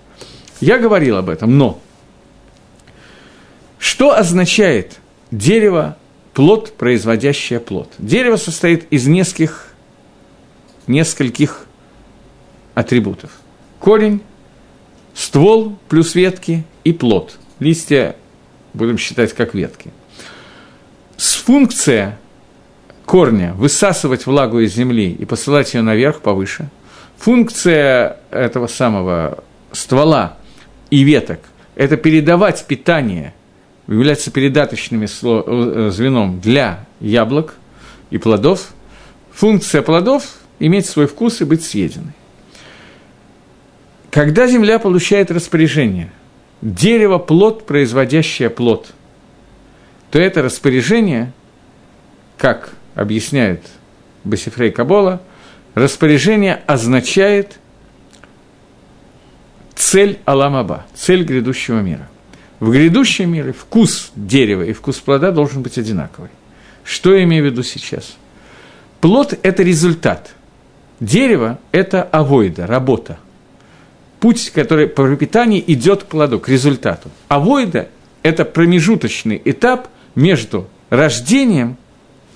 [0.60, 1.80] Я говорил об этом, но
[3.78, 4.98] что означает
[5.30, 5.96] дерево,
[6.32, 7.92] плод, производящее плод?
[7.98, 9.68] Дерево состоит из нескольких,
[10.86, 11.66] нескольких
[12.74, 13.30] атрибутов.
[13.78, 14.22] Корень,
[15.14, 17.38] ствол плюс ветки и плод.
[17.58, 18.16] Листья
[18.72, 19.90] будем считать как ветки.
[21.16, 22.18] С функция
[23.06, 26.68] корня высасывать влагу из земли и посылать ее наверх, повыше.
[27.16, 29.42] Функция этого самого
[29.72, 30.36] ствола
[30.90, 31.40] и веток–
[31.76, 33.32] это передавать питание,
[33.86, 37.54] являться передаточным э, звеном для яблок
[38.10, 38.68] и плодов.
[39.32, 40.24] Функция плодов–
[40.58, 42.12] иметь свой вкус и быть съеденной.
[44.10, 46.10] Когда земля получает распоряжение,
[46.60, 48.92] дерево– плод, производящее плод,
[50.10, 51.32] то это распоряжение,
[52.38, 53.62] как объясняет
[54.24, 55.22] Басифрей Кабола,
[55.74, 57.60] распоряжение означает
[59.76, 62.08] цель Аламаба, цель грядущего мира.
[62.58, 66.30] В грядущем мире вкус дерева и вкус плода должен быть одинаковый.
[66.82, 68.16] Что я имею в виду сейчас?
[69.00, 70.34] Плод– это результат.
[70.98, 73.18] Дерево– это авойда, работа.
[74.20, 77.10] Путь, который по пропитанию идет к плоду, к результату.
[77.28, 77.88] Авойда–
[78.22, 81.76] это промежуточный этап между рождением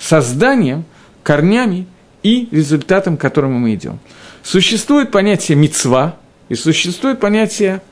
[0.01, 0.85] созданием,
[1.23, 1.87] корнями
[2.23, 4.01] и результатом, к которому мы идем.
[4.43, 6.17] Существует понятие мицва
[6.49, 7.83] и существует понятие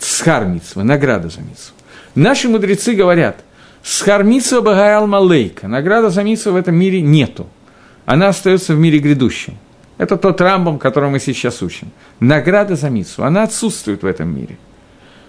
[0.00, 1.74] схар мицва, награда за мицву.
[2.14, 3.44] Наши мудрецы говорят,
[3.82, 7.46] схар мицва багаял малейка, награда за мицву в этом мире нету.
[8.06, 9.56] Она остается в мире грядущем.
[9.98, 11.90] Это тот рамбом, которого мы сейчас учим.
[12.20, 14.56] Награда за мицву, она отсутствует в этом мире.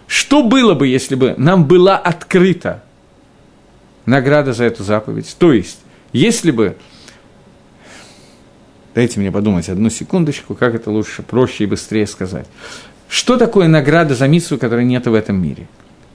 [0.07, 2.83] Что было бы, если бы нам была открыта
[4.05, 5.35] награда за эту заповедь?
[5.37, 5.79] То есть,
[6.13, 6.75] если бы...
[8.93, 12.47] Дайте мне подумать одну секундочку, как это лучше, проще и быстрее сказать.
[13.07, 15.67] Что такое награда за миссию, которой нет в этом мире?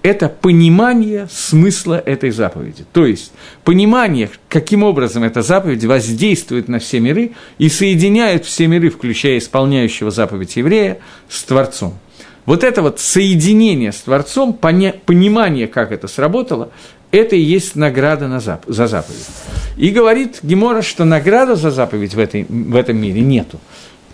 [0.02, 2.84] Это понимание смысла этой заповеди.
[2.92, 3.32] То есть,
[3.64, 10.10] понимание, каким образом эта заповедь воздействует на все миры и соединяет все миры, включая исполняющего
[10.10, 11.98] заповедь еврея, с Творцом.
[12.44, 16.70] Вот это вот соединение с Творцом, понимание, как это сработало,
[17.16, 19.26] это и есть награда на зап- за заповедь.
[19.76, 23.58] И говорит Гемора, что награда за заповедь в, этой, в этом мире нету.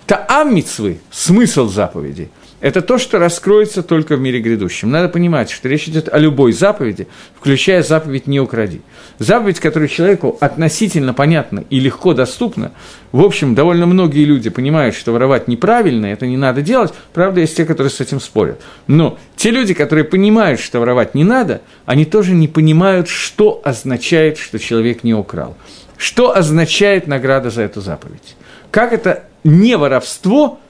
[0.06, 2.30] Таам митцвы, смысл заповеди,
[2.62, 4.88] это то, что раскроется только в мире грядущем.
[4.88, 8.83] Надо понимать, что речь идет о любой заповеди, включая заповедь «не укради».
[9.18, 12.70] Заповедь, которая человеку относительно понятна и легко доступна.
[13.11, 16.94] В общем, довольно многие люди понимают, что воровать неправильно, это не надо делать.
[17.12, 18.61] Правда, есть те, которые с этим спорят.
[18.87, 24.38] Но те люди, которые понимают, что воровать не надо, они тоже не понимают, что означает,
[24.38, 25.57] что человек не украл.
[25.96, 28.37] Что означает награда за эту заповедь?
[28.70, 30.61] Как это не воровство–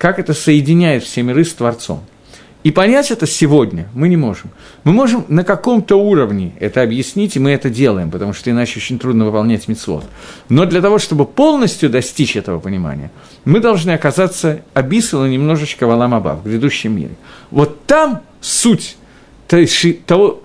[0.00, 2.00] как это соединяет все миры с Творцом.
[2.62, 4.50] И понять это сегодня мы не можем.
[4.82, 8.98] Мы можем на каком-то уровне это объяснить, и мы это делаем, потому что иначе очень
[8.98, 10.04] трудно выполнять митцвот.
[10.48, 13.10] Но для того, чтобы полностью достичь этого понимания,
[13.44, 17.16] мы должны оказаться обисаны немножечко в Аламаба, в грядущем мире.
[17.50, 18.96] Вот там суть
[20.06, 20.42] того,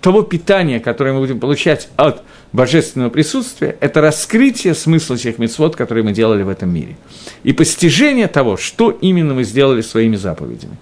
[0.00, 2.22] того питания, которое мы будем получать от
[2.52, 6.96] божественного присутствия– это раскрытие смысла тех мецвод, которые мы делали в этом мире.
[7.42, 10.76] И постижение того, что именно мы сделали своими заповедями.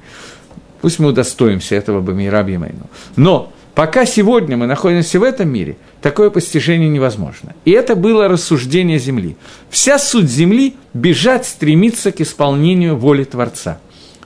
[0.82, 2.90] Пусть мы удостоимся этого Бамираби Мейну.
[3.16, 7.54] Но пока сегодня мы находимся в этом мире, такое постижение невозможно.
[7.64, 9.36] И это было рассуждение Земли.
[9.70, 13.78] Вся суть Земли– бежать, стремиться к исполнению воли Творца.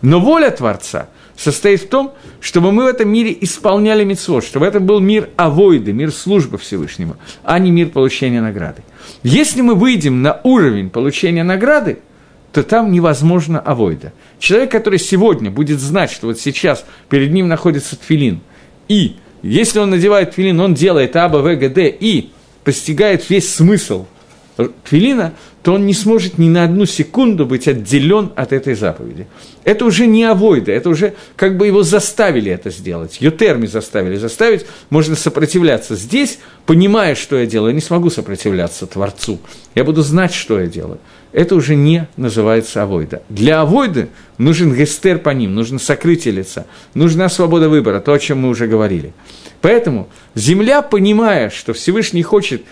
[0.02, 1.08] Но воля Творца–
[1.40, 5.92] состоит в том, чтобы мы в этом мире исполняли митцвот, чтобы это был мир авойды,
[5.92, 8.82] мир службы Всевышнему, а не мир получения награды.
[9.22, 12.00] Если мы выйдем на уровень получения награды,
[12.52, 14.12] то там невозможно авойда.
[14.38, 18.40] Человек, который сегодня будет знать, что вот сейчас перед ним находится тфилин,
[18.88, 22.32] и если он надевает тфилин, он делает аба, в, г, д, и
[22.64, 24.04] постигает весь смысл
[24.56, 25.32] тфилина,
[25.62, 29.26] то он не сможет ни на одну секунду быть отделен от этой заповеди.
[29.64, 33.20] Это уже не авойда, это уже как бы его заставили это сделать.
[33.20, 35.96] Ютерми заставили заставить, можно сопротивляться.
[35.96, 39.38] Здесь, понимая, что я делаю, я не смогу сопротивляться Творцу.
[39.74, 40.98] Я буду знать, что я делаю.
[41.32, 43.22] Это уже не называется авойда.
[43.28, 48.38] Для авойды нужен гестер по ним, нужно сокрытие лица, нужна свобода выбора, то, о чем
[48.40, 49.12] мы уже говорили.
[49.60, 52.62] Поэтому земля, понимая, что Всевышний хочет,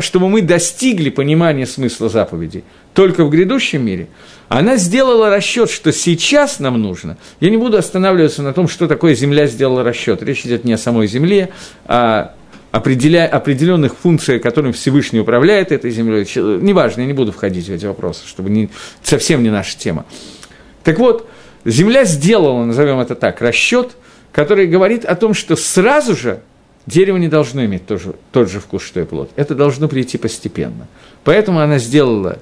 [0.00, 4.08] чтобы мы достигли понимания смысла заповедей только в грядущем мире,
[4.48, 7.16] она сделала расчет, что сейчас нам нужно.
[7.40, 10.22] Я не буду останавливаться на том, что такое земля сделала расчет.
[10.22, 11.50] Речь идет не о самой земле,
[11.86, 12.34] а
[12.78, 13.26] определя...
[13.26, 16.26] определенных функциях, которыми Всевышний управляет этой землей.
[16.36, 18.70] Неважно, я не буду входить в эти вопросы, чтобы не...
[19.02, 20.04] совсем не наша тема.
[20.84, 21.28] Так вот,
[21.64, 23.92] земля сделала, назовем это так, расчет–
[24.32, 26.42] который говорит о том, что сразу же
[26.86, 29.30] дерево не должно иметь тоже, тот же вкус, что и плод.
[29.36, 30.86] Это должно прийти постепенно.
[31.24, 32.38] Поэтому она сделала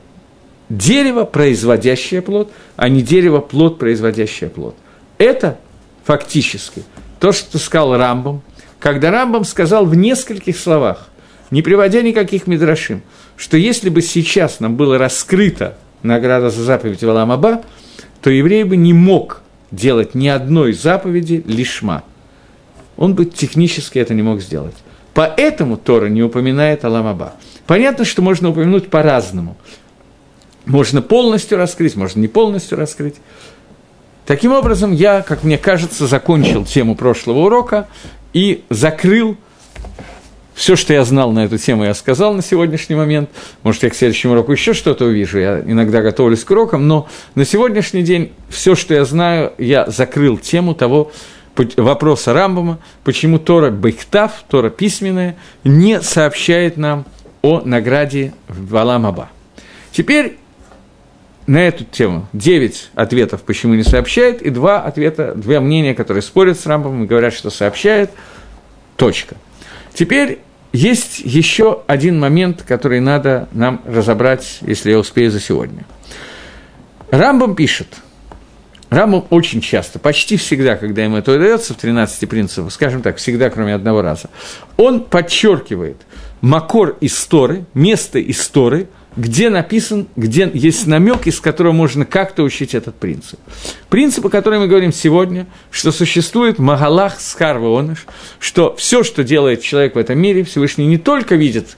[0.69, 4.77] дерево, производящее плод, а не дерево, плод, производящее плод.
[5.19, 5.59] Это
[6.05, 6.83] фактически
[7.19, 8.43] то, что сказал Рамбом,
[8.79, 11.09] когда Рамбом сказал в нескольких словах,
[11.51, 13.03] не приводя никаких мидрашим,
[13.37, 17.63] что если бы сейчас нам было раскрыто награда за заповедь Валамаба,
[18.21, 22.03] то еврей бы не мог делать ни одной заповеди лишма.
[22.97, 24.77] Он бы технически это не мог сделать.
[25.15, 27.35] Поэтому Тора не упоминает Аламаба.
[27.67, 29.57] Понятно, что можно упомянуть по-разному.
[30.67, 33.17] Можно полностью раскрыть, можно не полностью раскрыть.
[34.27, 37.87] Таким образом, я, как мне кажется, закончил тему прошлого урока
[38.37, 39.39] и закрыл
[40.55, 43.31] все, что я знал на эту тему, я сказал на сегодняшний момент.
[43.63, 45.39] Может, я к следующему уроку еще что-то увижу.
[45.39, 50.37] Я иногда готовлюсь к урокам, но на сегодняшний день все, что я знаю, я закрыл
[50.37, 51.13] тему того
[51.79, 57.07] вопроса Рамбама, почему Тора Бейхтав, Тора письменная, не сообщает нам
[57.41, 59.31] о награде в Аламаба.
[59.93, 60.37] Теперь
[61.47, 66.59] на эту тему 9 ответов, почему не сообщает, и два ответа, два мнения, которые спорят
[66.59, 68.11] с Рамбом и говорят, что сообщает.
[68.97, 69.37] Точка.
[69.95, 70.41] Теперь
[70.73, 75.85] есть еще один момент, который надо нам разобрать, если я успею за сегодня.
[77.11, 77.89] Рамбам пишет,
[78.91, 83.51] Рамбам очень часто, почти всегда, когда ему это удается в 13 принципах, скажем так, всегда,
[83.51, 84.31] кроме одного раза,
[84.77, 85.97] он подчеркивает
[86.41, 92.97] макор истории, место истории, где написан, где есть намек, из которого можно как-то учить этот
[92.97, 93.41] принцип.
[93.89, 98.07] Принцип, о котором мы говорим сегодня, что существует Магалах Скарваоныш,
[98.39, 101.77] что все, что делает человек в этом мире, Всевышний не только видит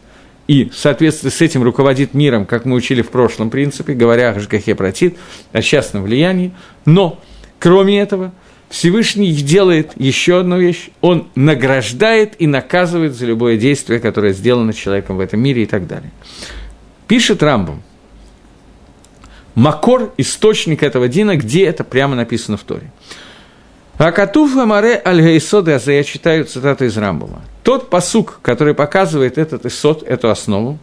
[0.49, 4.41] и в соответствии с этим руководит миром, как мы учили в прошлом принципе, говоря о
[4.41, 5.17] Жгахе Протит,
[5.53, 6.53] о частном влиянии,
[6.87, 7.21] но,
[7.59, 8.33] кроме этого,
[8.71, 15.19] Всевышний делает еще одну вещь, он награждает и наказывает за любое действие, которое сделано человеком
[15.19, 16.11] в этом мире и так далее.
[17.09, 17.83] Пишет Рамбом.
[19.55, 22.93] Макор– источник этого дина, где это прямо написано в Торе.
[23.97, 27.43] Акатуф Амаре аль я читаю цитату из Рамбома.
[27.65, 30.79] Тот посук, который показывает этот исот, эту основу,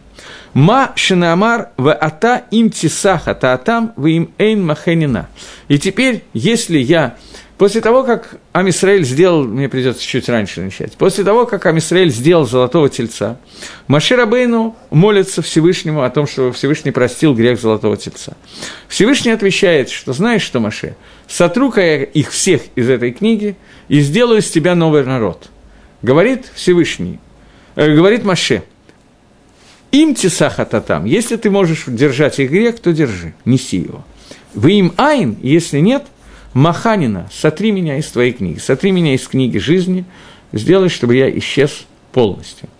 [0.52, 5.28] Ма шинамар в ата им тисаха таатам в им эйн махенина.
[5.68, 7.16] И теперь, если я
[7.58, 12.44] После того, как Амисраэль сделал, мне придется чуть раньше начать, после того, как Амисраэль сделал
[12.44, 13.38] золотого тельца,
[13.86, 18.36] Машир Абейну молится Всевышнему о том, что Всевышний простил грех золотого тельца.
[18.88, 20.96] Всевышний отвечает, что знаешь что, Маше,
[21.28, 23.56] сотру-ка я их всех из этой книги
[23.88, 25.48] и сделаю из тебя новый народ.
[26.02, 27.20] Говорит Всевышний,
[27.74, 28.64] э, говорит Маше,
[29.92, 34.04] им тесаха татам, если ты можешь держать их грех, то держи, неси его.
[34.52, 36.04] Вы им айн, если нет–
[36.56, 40.06] Маханина, сотри меня из твоей книги, сотри меня из книги жизни,
[40.54, 42.70] сделай, чтобы я исчез полностью.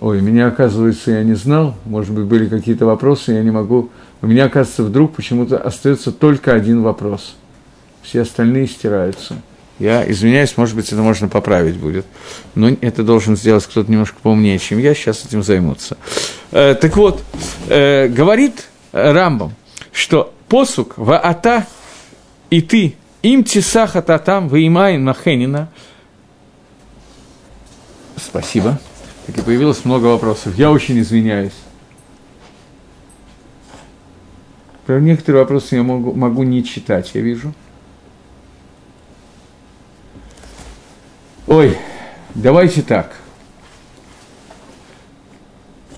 [0.00, 3.90] Ой, меня, оказывается, я не знал, может быть, были какие-то вопросы, я не могу.
[4.22, 7.36] У меня, оказывается, вдруг почему-то остается только один вопрос.
[8.02, 9.36] Все остальные стираются.
[9.78, 12.06] Я извиняюсь, может быть, это можно поправить будет.
[12.56, 15.96] Но это должен сделать кто-то немножко поумнее, чем я, сейчас этим займутся.
[16.50, 17.22] Э, так вот,
[17.68, 18.64] э, говорит
[19.12, 19.54] Рамбом,
[19.92, 21.66] что посук в ата
[22.50, 25.70] и ты им тисаха татам выимаин махенина.
[28.16, 28.78] Спасибо.
[29.26, 30.56] Так и появилось много вопросов.
[30.56, 31.52] Я очень извиняюсь.
[34.86, 37.52] Про некоторые вопросы я могу, могу не читать, я вижу.
[41.46, 41.76] Ой,
[42.34, 43.14] давайте так–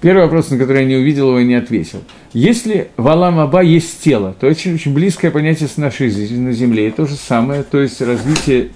[0.00, 2.02] Первый вопрос, на который я не увидел его и не ответил.
[2.32, 6.88] Если в Алам Аба есть тело, то очень, очень близкое понятие с нашей на Земле.
[6.88, 8.70] И то же самое, то есть развитие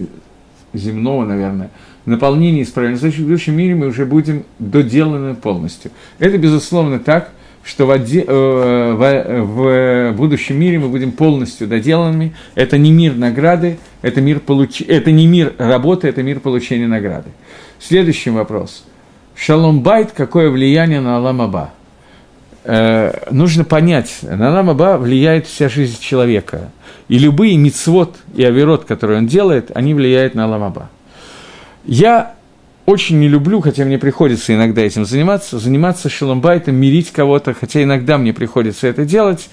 [0.72, 1.70] земного, наверное,
[2.04, 2.98] наполнение исправления.
[2.98, 5.92] Значит, в будущем мире мы уже будем доделаны полностью.
[6.18, 7.30] Это, безусловно, так,
[7.62, 12.34] что в, оде, э, в, в будущем мире мы будем полностью доделанными.
[12.56, 14.82] Это не мир награды, это, мир получ...
[14.82, 17.30] это не мир работы, это мир получения награды.
[17.78, 18.84] Следующий вопрос–
[19.36, 21.72] Шалом Байт, какое влияние на Аламаба?
[22.66, 26.70] Э, нужно понять, на Аламаба влияет вся жизнь человека.
[27.08, 30.88] И любые мицвод и авирот, которые он делает, они влияют на Аламаба.
[31.84, 32.34] Я
[32.86, 38.16] очень не люблю, хотя мне приходится иногда этим заниматься, заниматься шаломбайтом, мирить кого-то, хотя иногда
[38.16, 39.50] мне приходится это делать,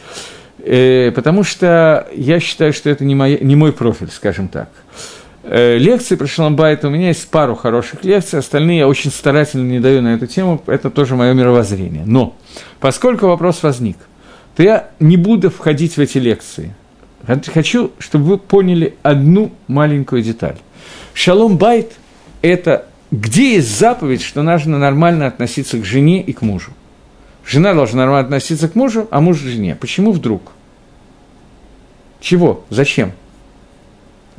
[0.60, 4.70] э, потому что я считаю, что это не, моя, не мой профиль, скажем так.
[4.70, 6.88] Э, лекции про Шаламбайта.
[6.88, 10.62] У меня есть пару хороших лекций, остальные я очень старательно не даю на эту тему,
[10.68, 12.04] это тоже мое мировоззрение.
[12.06, 12.36] Но,
[12.80, 13.98] поскольку вопрос возник,
[14.56, 16.76] то я не буду входить в эти лекции.
[17.54, 20.58] Хочу, чтобы вы поняли одну маленькую деталь.
[21.14, 21.94] Шалом Байт–
[22.42, 26.72] это где есть заповедь, что нужно нормально относиться к жене и к мужу.
[27.46, 29.76] Жена должна нормально относиться к мужу, а муж к жене.
[29.76, 30.54] Почему вдруг?
[32.22, 32.64] Чего?
[32.70, 33.12] Зачем?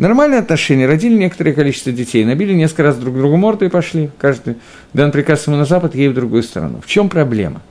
[0.02, 4.10] Нормальные отношения, родили некоторое количество детей, набили несколько раз друг другу морду и пошли.
[4.18, 4.56] Каждый
[4.92, 6.80] дан приказ ему на запад, ей в другую сторону.
[6.84, 7.62] В чем проблема?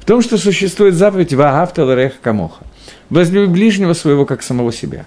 [0.00, 2.64] В том, что существует заповедь «Ваагавта ларех камоха»–
[3.08, 5.06] «Возлюби ближнего своего, как самого себя».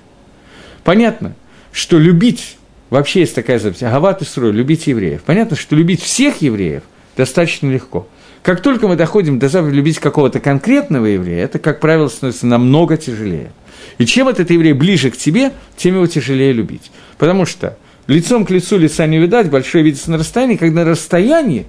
[0.85, 1.35] Понятно,
[1.73, 2.57] что любить,
[2.89, 5.23] вообще есть такая заповедь, «Агават Исрой»– любить евреев.
[5.23, 6.83] Понятно, что любить всех евреев
[7.17, 8.07] достаточно легко.
[8.43, 12.97] Как только мы доходим до заповеди любить какого-то конкретного еврея, это, как правило, становится намного
[12.97, 13.51] тяжелее.
[13.97, 16.91] И чем этот еврей ближе к тебе, тем его тяжелее любить.
[17.17, 17.77] Потому что
[18.07, 21.65] лицом к лицу лица не видать, большое видится на расстоянии, когда на расстоянии,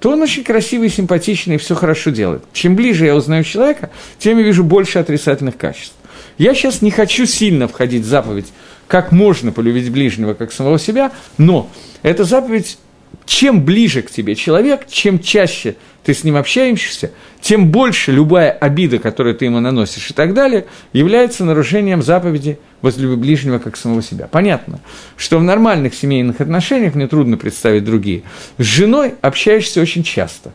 [0.00, 2.42] то он очень красивый, симпатичный и все хорошо делает.
[2.52, 5.94] Чем ближе я узнаю человека, тем я вижу больше отрицательных качеств.
[6.38, 8.52] Я сейчас не хочу сильно входить в заповедь,
[8.88, 11.70] как можно полюбить ближнего, как самого себя, но
[12.02, 12.78] эта заповедь
[13.24, 17.10] чем ближе к тебе человек, чем чаще ты с ним общаешься,
[17.40, 23.16] тем больше любая обида, которую ты ему наносишь и так далее, является нарушением заповеди возлюби
[23.16, 24.28] ближнего как самого себя.
[24.30, 24.80] Понятно,
[25.16, 28.22] что в нормальных семейных отношениях, мне трудно представить другие,
[28.58, 30.52] с женой общаешься очень часто.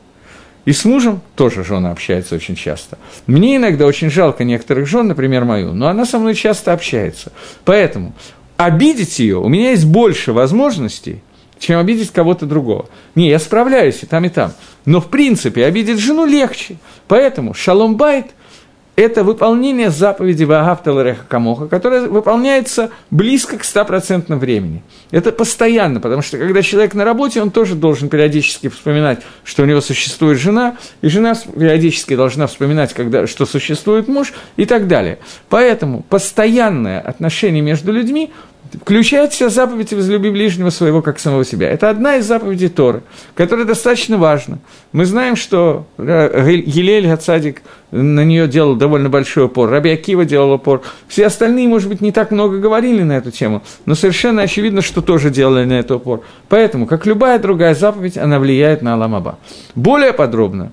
[0.63, 2.97] И с мужем тоже жена общается очень часто.
[3.25, 7.31] Мне иногда очень жалко некоторых жен, например, мою, но она со мной часто общается.
[7.65, 8.13] Поэтому
[8.57, 11.23] обидеть ее у меня есть больше возможностей,
[11.61, 12.87] чем обидеть кого-то другого.
[13.15, 14.51] Не, я справляюсь и там, и там.
[14.85, 16.77] Но, в принципе, обидеть жену легче.
[17.07, 18.31] Поэтому шалом байт–
[18.95, 24.83] это выполнение заповеди Вагафталареха Камоха, которая выполняется близко к стопроцентному времени.
[25.11, 29.65] Это постоянно, потому что когда человек на работе, он тоже должен периодически вспоминать, что у
[29.65, 35.19] него существует жена, и жена периодически должна вспоминать, когда, что существует муж и так далее.
[35.47, 38.31] Поэтому постоянное отношение между людьми
[38.73, 41.69] включает в себя заповедь «возлюби ближнего своего, как самого себя».
[41.69, 43.03] Это одна из заповедей Торы,
[43.35, 44.59] которая достаточно важна.
[44.91, 47.61] Мы знаем, что Елель Гацадик
[47.91, 50.81] на нее делал довольно большой упор, Раби Акива делал упор.
[51.07, 55.01] Все остальные, может быть, не так много говорили на эту тему, но совершенно очевидно, что
[55.01, 56.23] тоже делали на это упор.
[56.47, 59.39] Поэтому, как любая другая заповедь, она влияет на Аламаба.
[59.75, 60.71] Более подробно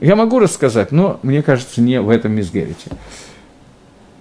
[0.00, 2.90] я могу рассказать, но, мне кажется, не в этом мизгерите.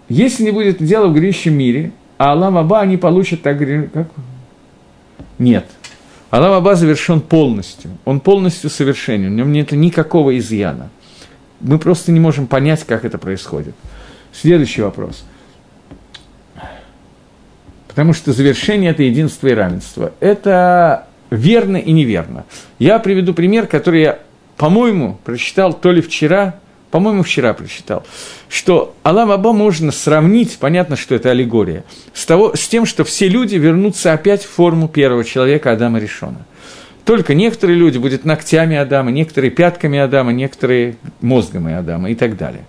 [0.10, 4.08] Если не будет дела в грядущем мире, а Алам Аба они получат так, как?
[5.40, 5.66] Нет.
[6.32, 7.92] Алам Аба завершен полностью.
[8.06, 9.32] Он полностью совершенен.
[9.32, 10.90] В нем нет никакого изъяна.
[11.60, 13.76] Мы просто не можем понять, как это происходит.
[14.32, 15.24] Следующий вопрос.
[17.88, 20.12] Потому что завершение– это единство и равенство.
[20.20, 22.46] Это верно и неверно.
[22.80, 24.20] Я приведу пример, который я,
[24.58, 26.56] по-моему, прочитал то ли вчера,
[26.94, 28.06] по-моему, вчера прочитал,
[28.50, 33.28] что Алам Аба можно сравнить, понятно, что это аллегория, с, того, с тем, что все
[33.28, 36.46] люди вернутся опять в форму первого человека Адама Решона.
[37.04, 42.66] Только некоторые люди будут ногтями Адама, некоторые пятками Адама, некоторые мозгами Адама и так далее.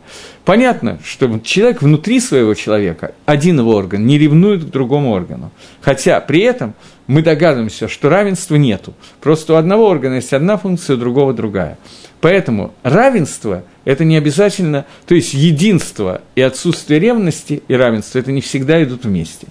[0.46, 5.50] Понятно, что человек внутри своего человека, один его орган, не ревнует к другому органу.
[5.82, 6.72] Хотя при этом
[7.06, 8.94] мы догадываемся, что равенства нету.
[9.20, 11.78] Просто у одного органа есть одна функция, у другого другая.
[12.20, 18.40] Поэтому равенство– это не обязательно, то есть единство и отсутствие ревности и равенства– это не
[18.40, 19.48] всегда идут вместе.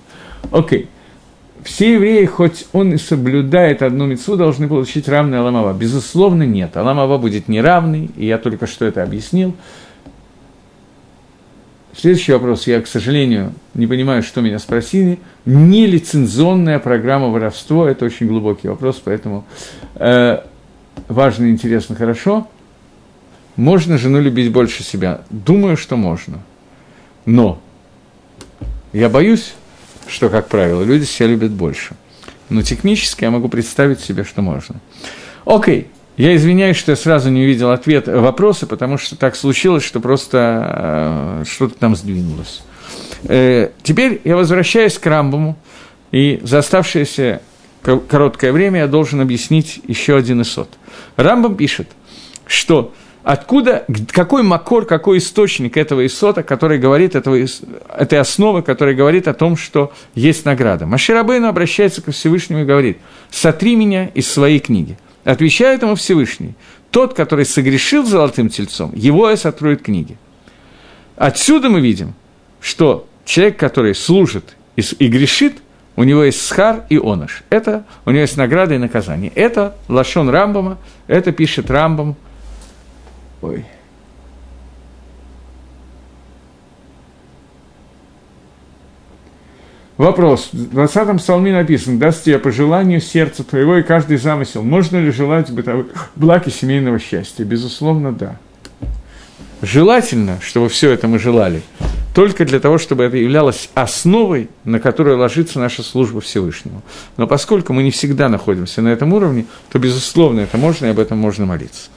[0.51, 0.88] Окей.
[1.64, 5.74] Все евреи, хоть он и соблюдает одну мецу, должны получить равный Аламава.
[5.74, 6.76] Безусловно, нет.
[6.76, 9.56] Аламава будет неравный, и я только что это объяснил.
[11.96, 12.68] Следующий вопрос.
[12.68, 15.20] Я, к сожалению, не понимаю, что меня спросили.
[15.46, 19.46] Нелицензионная программа воровства– это очень глубокий вопрос, поэтому
[19.96, 20.39] э,
[21.08, 22.48] важно, интересно, хорошо–
[23.56, 25.22] можно жену любить больше себя?
[25.30, 26.39] Думаю, что можно.
[27.26, 27.62] Но
[28.94, 29.54] я боюсь,
[30.08, 31.96] что, как правило, люди себя любят больше.
[32.50, 34.76] Но технически я могу представить себе, что можно.
[35.46, 35.88] Окей,
[36.18, 41.41] я извиняюсь, что я сразу не увидел ответ вопросы, потому что так случилось, что просто
[41.41, 42.64] э, что-то там сдвинулось.
[43.24, 45.57] Э, теперь я возвращаюсь к Рамбаму,
[46.11, 47.41] и за оставшееся
[47.82, 50.70] короткое время я должен объяснить еще один исот.
[51.18, 51.89] Рамбам пишет,
[52.45, 52.93] что
[53.24, 57.38] Откуда, какой макор, какой источник этого исота, который говорит, этого,
[57.97, 60.86] этой основы, который говорит о том, что есть награда.
[60.86, 62.97] Маширабейну обращается к Всевышнему и говорит,
[63.32, 64.97] сотри меня из своей книги.
[65.24, 66.53] Отвечает ему Всевышний,
[66.91, 70.17] тот, который согрешил золотым тельцом, его я сотру от книги.
[71.15, 72.13] Отсюда мы видим,
[72.59, 75.57] что человек, который служит и, и грешит,
[75.95, 77.43] у него есть схар и онош.
[77.49, 79.32] Это у него есть награда и наказание.
[79.36, 82.15] Это Лашон Рамбама, это пишет Рамбам
[83.43, 83.65] Ой.
[89.98, 90.50] Вопрос.
[90.52, 94.64] В 20-м псалме написано, даст тебе по желанию сердца твоего и каждый замысел.
[94.64, 97.44] Можно ли желать бытовых благ и семейного счастья?
[97.44, 98.38] Безусловно, да.
[99.62, 101.62] Желательно, чтобы все это мы желали,
[102.16, 106.82] только для того, чтобы это являлось основой, на которой ложится наша служба Всевышнему.
[107.18, 111.00] Но поскольку мы не всегда находимся на этом уровне, то, безусловно, это можно, и об
[111.00, 111.89] этом можно молиться.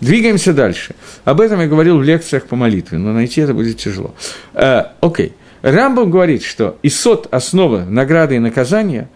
[0.00, 0.94] Двигаемся дальше.
[1.24, 4.14] Об этом я говорил в лекциях по молитве, но найти это будет тяжело.
[4.54, 5.32] Э, окей.
[5.62, 9.08] Рамбов говорит, что исот, основа награды и наказания,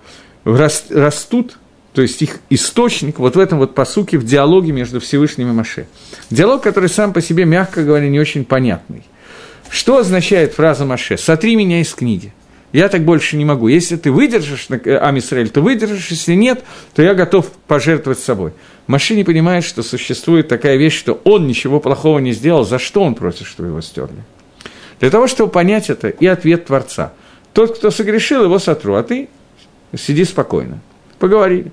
[0.44, 1.58] растут,
[1.92, 5.86] то есть их источник вот в этом вот посуке, в диалоге между Всевышним и Маше.
[6.30, 9.04] Диалог, который сам по себе, мягко говоря, не очень понятный.
[9.70, 11.16] Что означает фраза Маше?
[11.16, 12.32] «Сотри меня из книги»
[12.72, 13.68] я так больше не могу.
[13.68, 16.64] Если ты выдержишь э, Амисраэль, то выдержишь, если нет,
[16.94, 18.52] то я готов пожертвовать собой.
[18.86, 23.02] Маши не понимает, что существует такая вещь, что он ничего плохого не сделал, за что
[23.02, 24.24] он просит, чтобы его стерли.
[25.02, 27.12] Для того, чтобы понять это, и ответ Творца.
[27.52, 29.28] Тот, кто согрешил, его сотру, а ты
[29.96, 30.78] сиди спокойно.
[31.18, 31.72] Поговорили.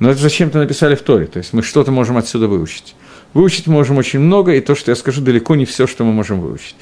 [0.00, 2.96] Но это зачем-то написали в Торе, то есть мы что-то можем отсюда выучить.
[3.34, 6.40] Выучить можем очень много, и то, что я скажу, далеко не все, что мы можем
[6.40, 6.74] выучить.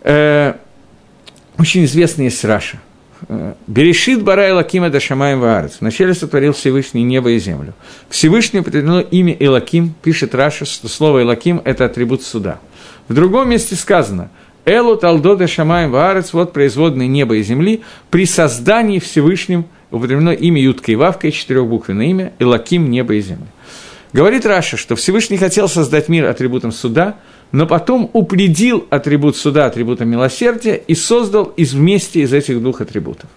[0.00, 0.54] Э,
[1.58, 2.80] очень известный есть Раши.
[3.28, 5.76] Э, בראשית ברא אלקים את השמים ואת הארץ.
[5.80, 7.74] Вначале сотворил Всевышний небо и землю.
[8.08, 12.58] Всевышний определено имя אלקים, пишет Раши, что слово אלקים– это атрибут суда.
[13.06, 14.30] В другом месте сказано
[14.68, 20.79] אלה תולדות השמים והארץ, вот производные неба и земли, при создании Всевышним употреблено имя יוד
[20.79, 23.46] קי ואו קי и четырехбуквенное имя אלקים, небо и земля.
[24.12, 27.16] Говорит Раши, что Всевышний хотел создать мир атрибутом суда–
[27.52, 33.30] но потом упредил атрибут суда атрибутом милосердия и создал из вместе из этих двух атрибутов.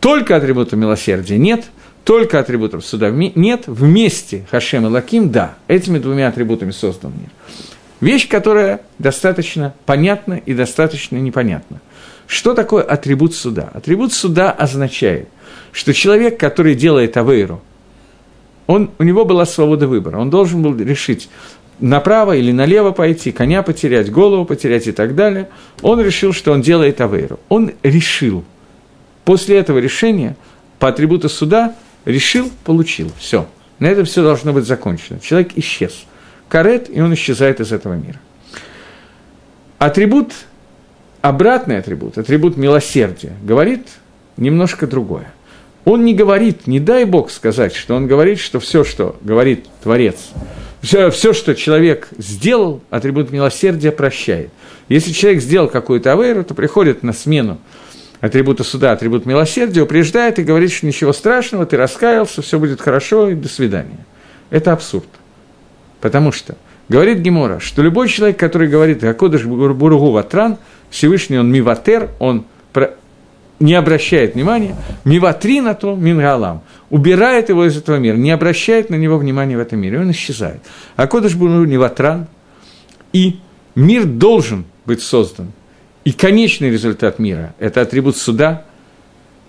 [0.00, 1.66] Только атрибута милосердия нет,
[2.04, 7.30] только атрибутов суда нет, вместе Хашем и Лаким– да, этими двумя атрибутами создан мир.
[8.00, 11.80] Вещь, которая достаточно понятна и достаточно непонятна.
[12.26, 13.70] Что такое атрибут суда?
[13.74, 15.28] Атрибут суда означает,
[15.72, 17.60] что человек, который делает авейру,
[18.66, 21.30] он, у него была свобода выбора, он должен был решить,
[21.80, 25.48] направо или налево пойти, коня потерять, голову потерять и так далее.
[25.82, 27.40] Он решил, что он делает авейру.
[27.48, 28.44] Он решил.
[29.24, 30.36] После этого решения
[30.78, 31.74] по атрибуту суда
[32.04, 33.10] решил, получил.
[33.18, 33.46] Все.
[33.78, 35.20] На этом все должно быть закончено.
[35.20, 36.04] Человек исчез.
[36.48, 38.18] Карет, и он исчезает из этого мира.
[39.78, 40.32] Атрибут,
[41.20, 43.86] обратный атрибут, атрибут милосердия, говорит
[44.36, 45.32] немножко другое.
[45.84, 50.16] Он не говорит, не дай Бог сказать, что он говорит, что все, что говорит Творец,
[50.82, 54.50] все, все, что человек сделал, атрибут милосердия прощает.
[54.88, 57.58] Если человек сделал какую-то авейру, то приходит на смену
[58.20, 63.30] атрибута суда, атрибут милосердия, упреждает и говорит, что ничего страшного, ты раскаялся, все будет хорошо
[63.30, 64.04] и до свидания.
[64.50, 65.08] Это абсурд.
[66.00, 66.56] Потому что
[66.88, 70.58] говорит Гемора, что любой человек, который говорит «Акодыш Буругу Ватран»,
[70.90, 72.44] Всевышний он миватер, он
[73.60, 78.94] не обращает внимания, миватри на то мингалам, убирает его из этого мира, не обращает на
[78.94, 80.62] него внимания в этом мире, он исчезает.
[80.96, 82.28] А Кодыш не Ватран,
[83.12, 83.40] и
[83.74, 85.52] мир должен быть создан.
[86.04, 88.64] И конечный результат мира– это атрибут суда,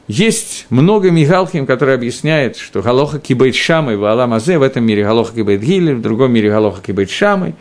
[0.09, 5.35] есть много Мигалхим, которые объясняют, что Галоха кибейт шамой в Аламазе, в этом мире Галоха
[5.35, 7.53] кибейт гиль, в другом мире Галоха кибейт шамой,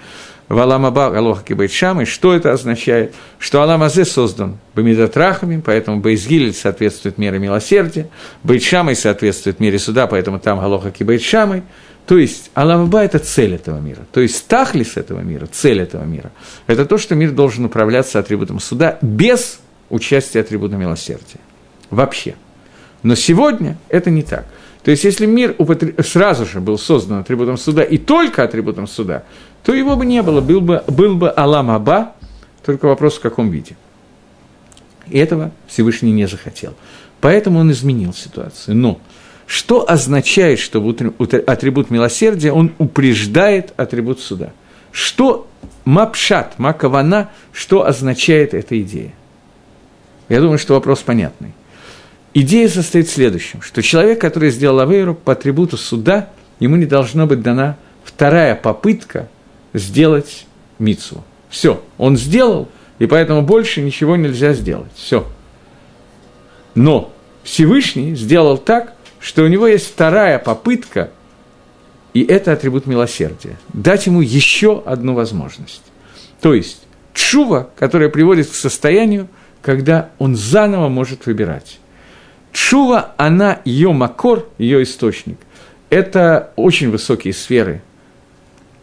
[0.48, 2.06] в Аламаба Галоха кибейт шамой.
[2.06, 3.14] Что это означает?
[3.38, 8.08] Что Аламазе создан Бамидатрахами, поэтому Бейзгиль соответствует мере милосердия,
[8.42, 11.64] Бейт шамой соответствует мере суда, поэтому там Галоха кибейт шамой.
[12.06, 14.06] То есть Аламаба– это цель этого мира.
[14.10, 16.32] То есть Тахлис этого мира, цель этого мира–
[16.66, 21.40] это то, что мир должен управляться атрибутом суда без участия атрибута милосердия
[21.90, 22.36] вообще.
[23.02, 24.46] Но сегодня это не так.
[24.82, 25.56] То есть, если мир
[26.04, 29.24] сразу же был создан атрибутом суда и только атрибутом суда,
[29.62, 32.14] то его бы не было, был бы, был бы Алам Аба,
[32.64, 33.76] только вопрос в каком виде.
[35.08, 36.74] И этого Всевышний не захотел.
[37.20, 38.76] Поэтому он изменил ситуацию.
[38.76, 39.00] Но
[39.46, 40.80] что означает, что
[41.46, 44.52] атрибут милосердия, он упреждает атрибут суда?
[44.92, 45.48] Что
[45.84, 49.12] мапшат, макавана, что означает эта идея?
[50.28, 51.54] Я думаю, что вопрос понятный.
[52.40, 56.28] Идея состоит в следующем, что человек, который сделал авейру по атрибуту суда,
[56.60, 59.28] ему не должно быть дана вторая попытка
[59.74, 60.46] сделать
[60.78, 61.24] мицу.
[61.48, 62.68] Все, он сделал,
[63.00, 64.92] и поэтому больше ничего нельзя сделать.
[64.94, 65.26] Все.
[66.76, 67.12] Но
[67.42, 71.10] Всевышний сделал так, что у него есть вторая попытка,
[72.14, 73.58] и это атрибут милосердия.
[73.72, 75.82] Дать ему еще одну возможность.
[76.40, 76.82] То есть
[77.14, 79.26] чува, которая приводит к состоянию,
[79.60, 81.80] когда он заново может выбирать.
[82.52, 85.38] Чува, она, ее макор, ее источник,
[85.90, 87.82] это очень высокие сферы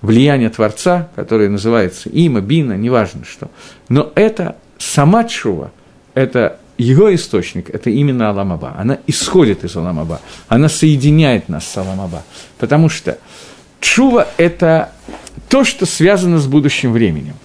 [0.02, 3.50] влияния Творца, которые называются има, бина, неважно что.
[3.90, 5.72] Но это сама чува,
[6.14, 8.76] это его источник– это именно Аламаба.
[8.78, 10.20] Она исходит из Аламаба.
[10.50, 12.24] Она соединяет нас с Аламаба.
[12.58, 13.18] Потому что
[13.80, 14.92] чува– это
[15.48, 17.36] то, что связано с будущим временем.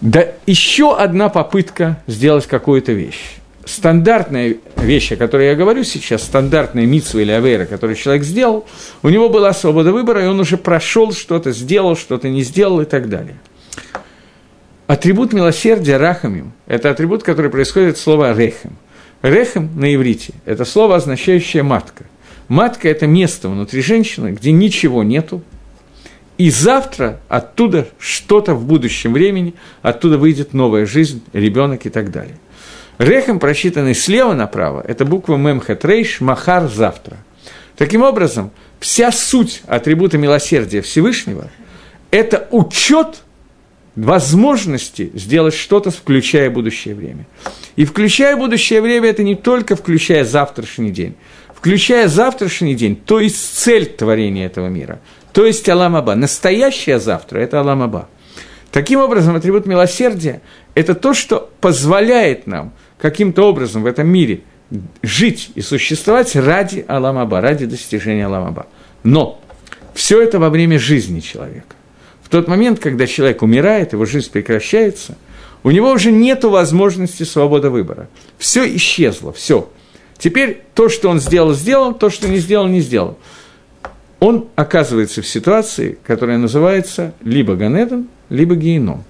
[0.00, 3.36] Да еще одна попытка сделать какую-то вещь
[3.66, 8.64] стандартная вещь, о которой я говорю сейчас, стандартная митсва или авейра, которую человек сделал,
[9.02, 12.84] у него была свобода выбора, и он уже прошел что-то, сделал, что-то не сделал и
[12.84, 13.36] так далее.
[14.86, 18.76] Атрибут милосердия рахамим– это атрибут, который происходит от слова рехем.
[19.20, 22.04] Рехем на иврите– это слово, означающее матка.
[22.46, 25.42] Матка– это место внутри женщины, где ничего нету,
[26.38, 32.36] и завтра оттуда что-то в будущем времени, оттуда выйдет новая жизнь, ребенок и так далее.
[32.98, 37.18] Рехем, просчитанный слева направо, это буква Мемхет Рейш, Махар завтра.
[37.76, 41.50] Таким образом, вся суть атрибута милосердия Всевышнего–
[42.10, 43.22] это учет
[43.96, 47.26] возможности сделать что-то, включая будущее время.
[47.76, 51.16] И включая будущее время, это не только включая завтрашний день.
[51.54, 55.00] Включая завтрашний день, то есть цель творения этого мира,
[55.32, 56.14] то есть Аламаба.
[56.14, 58.08] Настоящее завтра– это Аламаба.
[58.72, 60.40] Таким образом, атрибут милосердия–
[60.74, 64.42] это то, что позволяет нам– каким-то образом в этом мире
[65.02, 68.66] жить и существовать ради Аламаба, ради достижения Аламаба.
[69.02, 69.40] Но
[69.94, 71.76] все это во время жизни человека.
[72.22, 75.16] В тот момент, когда человек умирает, его жизнь прекращается,
[75.62, 78.08] у него уже нет возможности свободы выбора.
[78.38, 79.70] Все исчезло, все.
[80.18, 83.18] Теперь то, что он сделал, сделал, то, что не сделал, не сделал.
[84.18, 89.04] Он оказывается в ситуации, которая называется либо Ганедом, либо Геном.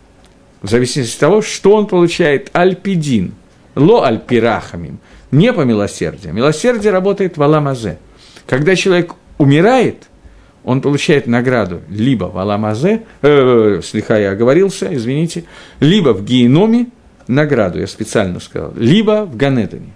[0.63, 3.35] В зависимости от того, что он получает, альпидин–
[3.77, 4.99] ло аль пирахамим,
[5.31, 6.35] не по милосердию.
[6.35, 7.99] Милосердие работает в аламазе.
[8.47, 10.09] Когда человек умирает,
[10.67, 15.45] он получает награду либо в Аламазе, э, слегка я оговорился, извините,
[15.79, 16.89] либо в геноме,
[17.29, 19.93] награду, я специально сказал, либо в Ганедане.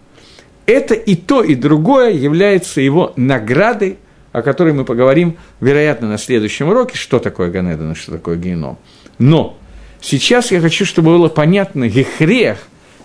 [0.66, 3.98] Это и то, и другое является его наградой,
[4.30, 8.78] о которой мы поговорим, вероятно, на следующем уроке, что такое Ганедан и что такое геном.
[9.18, 9.58] Но
[10.00, 12.58] сейчас я хочу, чтобы было понятно гехрех,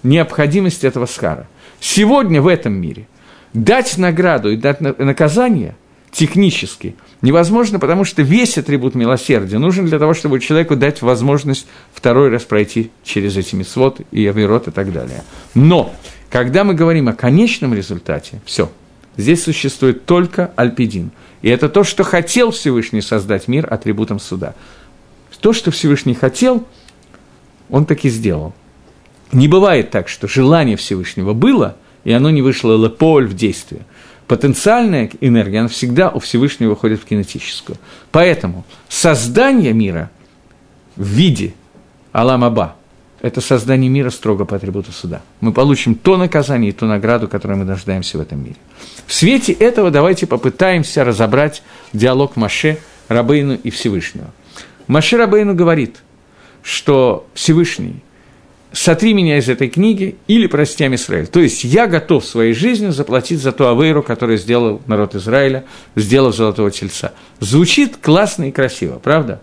[0.06, 1.48] необходимость этого скара.
[1.80, 3.08] Сегодня в этом мире
[3.54, 5.76] дать награду и дать наказание
[6.12, 12.30] технически невозможно, потому что весь атрибут милосердия нужен для того, чтобы человеку дать возможность второй
[12.30, 15.24] раз пройти через эти мисвод и авирот и так далее.
[15.54, 15.94] Но,
[16.30, 18.72] когда мы говорим о конечном результате, все,
[19.18, 21.12] здесь существует только альпидин.
[21.42, 24.56] И это то, что хотел Всевышний создать мир атрибутом суда.
[25.42, 26.66] То, что Всевышний хотел,
[27.70, 28.54] он таки сделал.
[29.32, 33.82] Не бывает так, что желание Всевышнего было, и оно не вышло леполь в действие–
[34.28, 37.78] потенциальная энергия, она всегда у Всевышнего выходит в кинетическую.
[38.12, 40.10] Поэтому создание мира
[40.96, 41.54] в виде
[42.12, 42.76] Аламаба–
[43.22, 45.22] это создание мира строго по атрибуту суда.
[45.42, 48.56] Мы получим то наказание и ту награду, которой мы дождаемся в этом мире.
[49.06, 51.62] В свете этого давайте попытаемся разобрать
[51.94, 54.32] диалог Маше, Рабейну и Всевышнего.
[54.88, 55.98] Маше Рабейну говорит,
[56.64, 58.02] что Всевышний
[58.76, 61.28] сотри меня из этой книги или прости Израиль.
[61.28, 65.66] То есть я готов своей жизнью заплатить за ту авейру, которую сделал народ Израиля,
[65.96, 67.14] сделав золотого тельца.
[67.40, 69.42] Звучит классно и красиво, правда?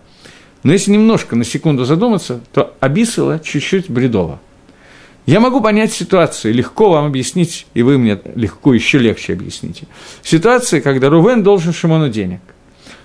[0.61, 4.39] Но если немножко на секунду задуматься, то обисало чуть-чуть бредово.
[5.25, 9.87] Я могу понять ситуацию, легко вам объяснить, и вы мне легко, еще легче объясните.
[10.21, 12.41] Ситуация, когда Рувен должен Шимону денег.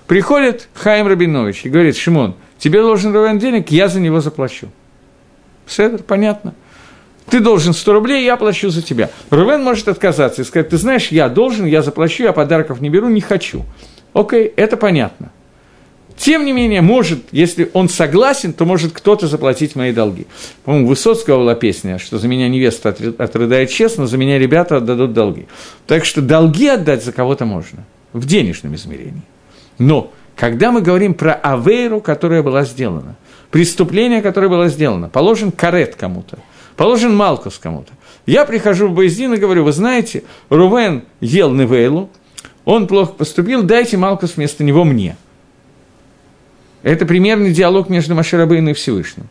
[0.06, 4.68] Приходит Хаим Рабинович и говорит, Шимон, тебе должен Рувен денег, я за него заплачу.
[5.68, 6.54] Седер, понятно.
[7.30, 9.10] Ты должен 100 рублей, я плачу за тебя.
[9.30, 13.08] Рувен может отказаться и сказать, ты знаешь, я должен, я заплачу, я подарков не беру,
[13.08, 13.64] не хочу.
[14.14, 15.30] Окей, это понятно.
[16.16, 20.26] Тем не менее, может, если он согласен, то может кто-то заплатить мои долги.
[20.64, 22.88] По-моему, Высоцкого была песня, что за меня невеста
[23.18, 25.46] отрыдает честно, за меня ребята отдадут долги.
[25.86, 29.22] Так что долги отдать за кого-то можно, в денежном измерении.
[29.78, 33.16] Но когда мы говорим про авейру, которая была сделана–
[33.51, 35.09] преступление, которое было сделано.
[35.09, 36.38] Положен карет кому-то,
[36.76, 37.92] положен Малкус кому-то.
[38.26, 42.11] Я прихожу в Боездин и говорю, вы знаете, Рувен ел Невейлу,
[42.64, 45.16] он плохо поступил, дайте Малкус вместо него мне.
[46.82, 49.28] Это примерный диалог между Маширабейной и Всевышним.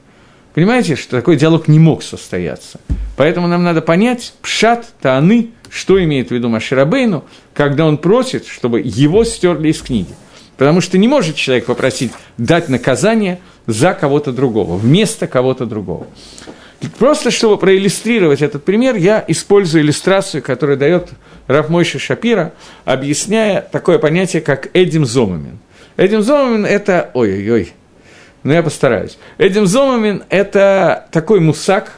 [0.54, 2.80] Понимаете, что такой диалог не мог состояться.
[3.16, 8.82] Поэтому нам надо понять, пшат, тааны, что имеет в виду Маширабейну, когда он просит, чтобы
[8.84, 10.16] его стерли из книги.
[10.58, 16.08] Потому что не может человек попросить дать наказание за кого-то другого, вместо кого-то другого.
[17.00, 21.10] Просто чтобы проиллюстрировать этот пример, я использую иллюстрацию, которую дает
[21.48, 22.54] Рафмойша Шапира,
[22.86, 25.60] объясняя такое понятие, как Эдим Зомамин.
[25.96, 27.12] Эдим Зомамин– это…
[27.14, 27.74] Ой-ой-ой,
[28.44, 29.18] ну я постараюсь.
[29.38, 31.94] Эдим Зомамин– это такой мусак,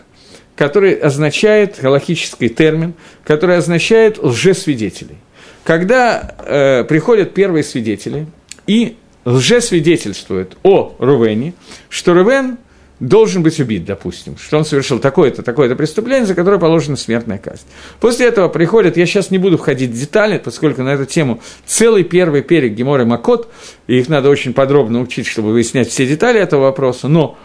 [0.56, 2.94] который означает, галахический термин,
[3.26, 5.18] который означает лжесвидетелей.
[5.64, 8.28] Когда э, приходят первые свидетели–
[8.70, 11.56] и лжесвидетельствует о Рувене,
[11.90, 12.60] что Рувен
[13.00, 17.64] должен быть убит, допустим, что он совершил такое-то, такое-то преступление, за которое положена смертная казнь.
[18.00, 22.04] После этого приходит, я сейчас не буду входить в детали, поскольку на эту тему целый
[22.04, 23.52] первый перек Гемора Макот,
[23.88, 27.40] и их надо очень подробно учить, чтобы выяснять все детали этого вопроса, но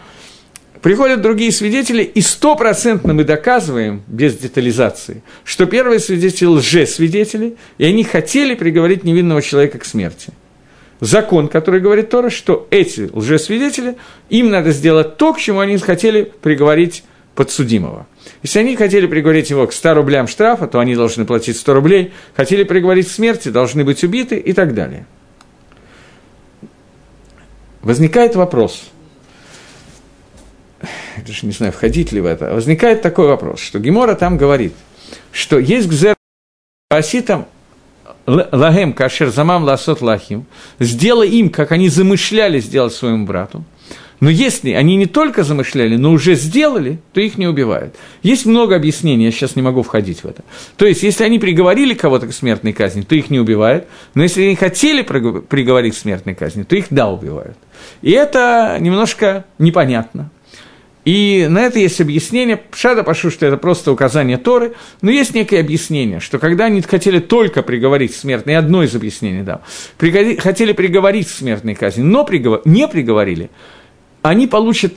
[0.83, 8.03] приходят другие свидетели, и стопроцентно мы доказываем, без детализации, что первые свидетели лжесвидетели, и они
[8.03, 10.31] хотели приговорить невинного человека к смерти–
[10.99, 13.97] закон, который говорит Тора, что эти лжесвидетели,
[14.29, 17.03] им надо сделать то, к чему они хотели приговорить
[17.35, 18.07] подсудимого.
[18.41, 22.13] Если они хотели приговорить его к 100 рублям штрафа, то они должны платить 100 рублей,
[22.35, 25.05] хотели приговорить к смерти, должны быть убиты и так далее.
[27.81, 28.85] Возникает вопрос,
[31.25, 34.73] даже не знаю, входить ли в это, возникает такой вопрос, что Гемора там говорит,
[35.31, 36.15] что есть гзер
[37.27, 37.47] там
[38.25, 40.45] лагем кашер замам ласот лахим,
[40.79, 43.63] сделай им, как они замышляли сделать своему брату.
[44.19, 47.95] Но если они не только замышляли, но уже сделали, то их не убивают.
[48.23, 50.43] Есть много объяснений, я сейчас не могу входить в это.
[50.77, 54.43] То есть, если они приговорили кого-то к смертной казни, то их не убивают, но если
[54.43, 57.57] они хотели приговорить к смертной казни, то их да, убивают.
[58.01, 60.31] И это немножко непонятно.
[61.05, 65.59] И на это есть объяснение, Шада Пашу, что это просто указание Торы, но есть некое
[65.59, 69.45] объяснение, что когда они хотели только приговорить смертный, одно из объяснений
[69.99, 73.51] пригоди, хотели приговорить к смертной казни, но приговор, не приговорили,
[74.23, 74.95] они получат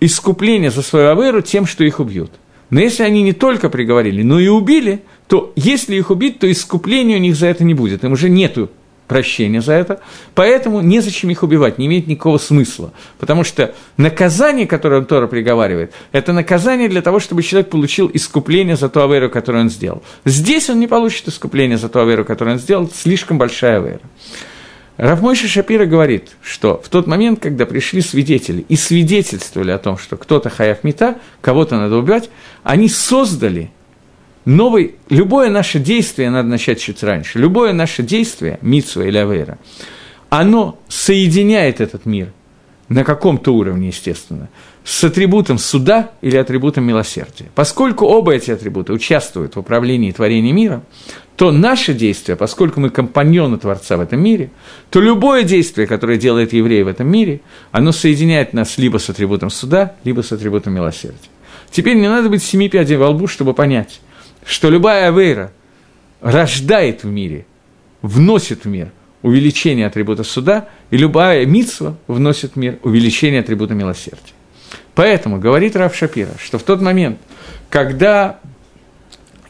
[0.00, 2.32] искупление за свою аверу тем, что их убьют.
[2.70, 7.16] Но если они не только приговорили, но и убили, то если их убить, то искупления
[7.16, 8.70] у них за это не будет, им уже нету
[9.10, 10.00] прощения за это,
[10.36, 16.32] поэтому незачем их убивать, не имеет никакого смысла, потому что наказание, которое Тора приговаривает, это
[16.32, 20.04] наказание для того, чтобы человек получил искупление за ту аверу, которую он сделал.
[20.24, 24.00] Здесь он не получит искупление за ту аверу, которую он сделал, слишком большая авера.
[24.96, 30.16] Равмойша Шапира говорит, что в тот момент, когда пришли свидетели и свидетельствовали о том, что
[30.16, 32.30] кто-то хаяв мета, кого-то надо убивать,
[32.62, 33.72] они создали
[34.44, 39.58] новый, любое наше действие надо начать чуть раньше, любое наше действие, Митсва или Авейра,
[40.28, 42.28] оно соединяет этот мир
[42.88, 44.48] на каком-то уровне, естественно,
[44.84, 47.48] с атрибутом суда или атрибутом милосердия.
[47.54, 50.82] Поскольку оба эти атрибута участвуют в управлении творением мира,
[51.36, 54.50] то наше действие, поскольку мы компаньоны Творца в этом мире,
[54.90, 59.50] то любое действие, которое делает еврей в этом мире, оно соединяет нас либо с атрибутом
[59.50, 61.30] суда, либо с атрибутом милосердия.
[61.70, 64.00] Теперь не надо быть семи пядей во лбу, чтобы понять,
[64.44, 65.52] что любая авейра
[66.20, 67.46] рождает в мире,
[68.02, 68.90] вносит в мир
[69.22, 74.32] увеличение атрибута суда, и любая митсва вносит в мир увеличение атрибута милосердия.
[74.94, 77.18] Поэтому говорит Рав Шапира, что в тот момент,
[77.68, 78.40] когда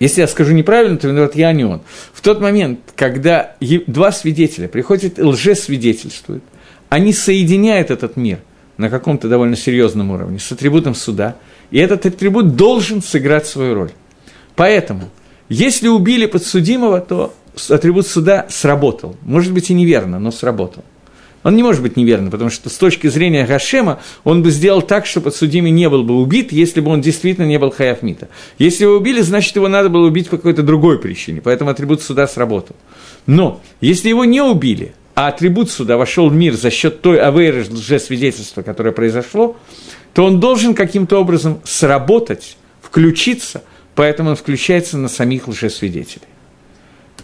[0.01, 1.83] если я скажу неправильно, то виноват я, а не он.
[2.13, 6.43] В тот момент, когда два свидетеля приходят и лжесвидетельствуют,
[6.89, 8.39] они соединяют этот мир
[8.79, 11.37] на каком-то довольно серьезном уровне с атрибутом суда,
[11.71, 13.91] и этот атрибут должен сыграть свою роль.
[14.61, 15.09] Поэтому,
[15.49, 17.33] если убили подсудимого, то
[17.71, 19.17] атрибут суда сработал.
[19.23, 20.85] Может быть и неверно, но сработал.
[21.45, 25.07] Он не может быть неверным, потому что с точки зрения Гашема он бы сделал так,
[25.07, 28.29] что подсудимый не был бы убит, если бы он действительно не был Хаяфмита.
[28.59, 32.29] Если его убили, значит, его надо было убить по какой-то другой причине, поэтому атрибут суда
[32.29, 32.77] сработал.
[33.25, 37.65] Но если его не убили, а атрибут суда вошел в мир за счет той авейры
[37.67, 39.57] лжесвидетельства, которое произошло,
[40.13, 43.63] то он должен каким-то образом сработать, включиться,
[44.01, 46.25] поэтому он включается на самих лжесвидетелей.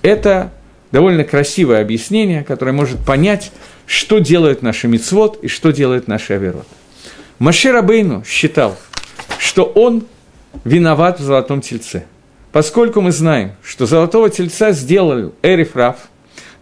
[0.02, 0.52] Это
[0.92, 3.50] довольно красивое объяснение, которое может понять,
[3.86, 6.66] что делает наши мицвод и что делает наши авирот.
[7.38, 8.76] Маше Рабейну считал,
[9.38, 10.04] что он
[10.64, 12.04] виноват в золотом тельце.
[12.52, 15.96] Поскольку мы знаем, что золотого тельца сделали Эрифраф,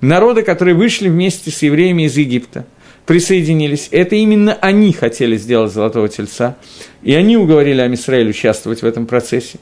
[0.01, 2.67] народы, которые вышли вместе с евреями из Египта,
[3.05, 3.89] присоединились.
[3.91, 6.57] Это именно они хотели сделать золотого тельца,
[7.03, 9.59] и они уговорили Амисраиль участвовать в этом процессе.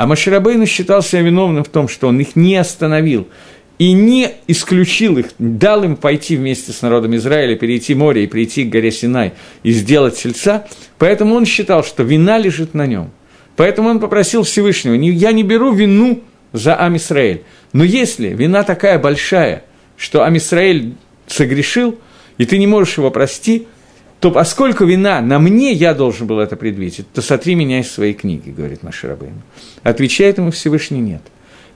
[0.00, 3.28] А Маширабейну считал себя виновным в том, что он их не остановил
[3.78, 8.64] и не исключил их, дал им пойти вместе с народом Израиля, перейти море и прийти
[8.64, 13.10] к горе Синай и сделать сельца, поэтому он считал, что вина лежит на нем.
[13.56, 16.22] Поэтому он попросил Всевышнего, я не беру вину
[16.54, 17.42] за Амисраэль,
[17.74, 19.64] но если вина такая большая,
[19.98, 20.94] что Амисраэль
[21.26, 21.98] согрешил,
[22.38, 23.66] и ты не можешь его простить,
[24.20, 28.12] то поскольку вина на мне, я должен был это предвидеть, то сотри меня из своей
[28.12, 29.42] книги, говорит Маширабейн.
[29.82, 31.22] Отвечает ему Всевышний нет–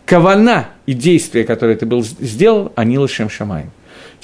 [0.07, 3.71] кавана и действия, которые ты был сделал, они лышем шамаем.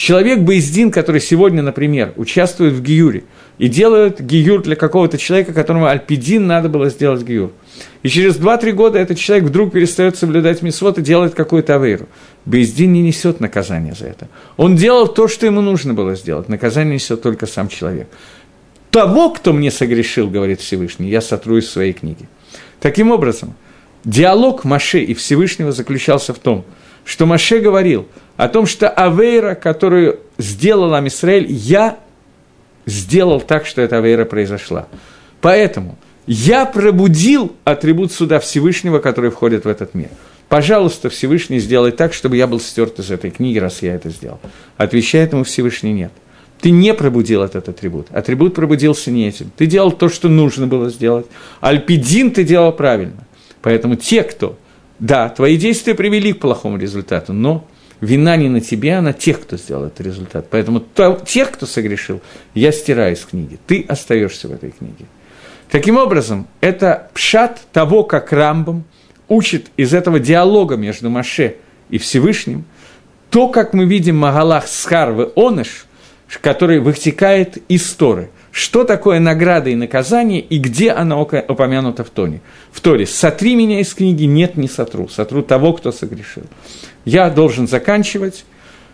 [0.01, 3.24] Человек Боиздин, который сегодня, например, участвует в Гиюре
[3.59, 7.53] и делает Гиюр для какого-то человека, которому Альпидин надо было сделать Гиюр.
[8.03, 12.09] И через 2-3 года этот человек вдруг перестает соблюдать мисвод и делает какую-то авейру.
[12.46, 14.28] Боиздин не несет наказания за это.
[14.57, 16.48] Он делал то, что ему нужно было сделать.
[16.48, 18.09] Наказание несет только сам человек.
[18.90, 22.26] Того, кто мне согрешил, говорит Всевышний, я сотру из своей книги.
[22.80, 23.53] Таким образом,
[24.07, 26.64] Диалог Маше и Всевышнего заключался в том,
[27.05, 28.07] что Маше говорил
[28.41, 31.99] о том, что Авейра, которую сделал Амисраэль, я
[32.86, 34.88] сделал так, что эта Авейра произошла.
[35.43, 40.09] Поэтому я пробудил атрибут суда Всевышнего, который входит в этот мир.
[40.49, 44.41] Пожалуйста, Всевышний, сделай так, чтобы я был стерт из этой книги, раз я это сделал.
[44.78, 46.12] Отвечает ему Всевышний нет.
[46.62, 48.07] Ты не пробудил этот атрибут.
[48.11, 49.51] Атрибут пробудился не этим.
[49.55, 51.26] Ты делал то, что нужно было сделать.
[51.61, 53.22] Альпидин ты делал правильно.
[53.61, 54.59] Поэтому те, кто,
[54.99, 57.66] да, твои действия привели к плохому результату, но
[58.01, 60.46] вина не на тебе, а на тех, кто сделал этот результат.
[60.51, 62.20] Поэтому то, тех, кто согрешил,
[62.55, 63.59] я стираю из книги.
[63.66, 65.07] Ты остаешься в этой книге.
[65.70, 68.84] Таким образом, это пшат того, как Рамбам
[69.28, 71.57] учит из этого диалога между Маше
[71.88, 72.64] и Всевышним,
[73.30, 75.86] то, как мы видим Магалах Схарвы Оныш,
[76.40, 82.40] который вытекает из Торы– что такое награда и наказание, и где она упомянута в Тоне.
[82.72, 86.44] В Торе «Сотри меня из книги» нет, не сотру, сотру того, кто согрешил.
[87.05, 88.44] Я должен заканчивать.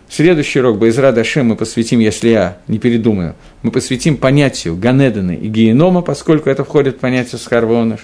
[0.09, 5.47] Следующий урок Байзра Дашем мы посвятим, если я не передумаю, мы посвятим понятию Ганедена и
[5.47, 8.01] Генома, поскольку это входит в понятие Схарвоныш.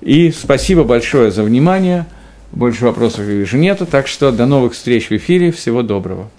[0.00, 2.06] И спасибо большое за внимание.
[2.50, 5.52] Больше вопросов я вижу нету, так что до новых встреч в эфире.
[5.52, 6.30] Всего доброго.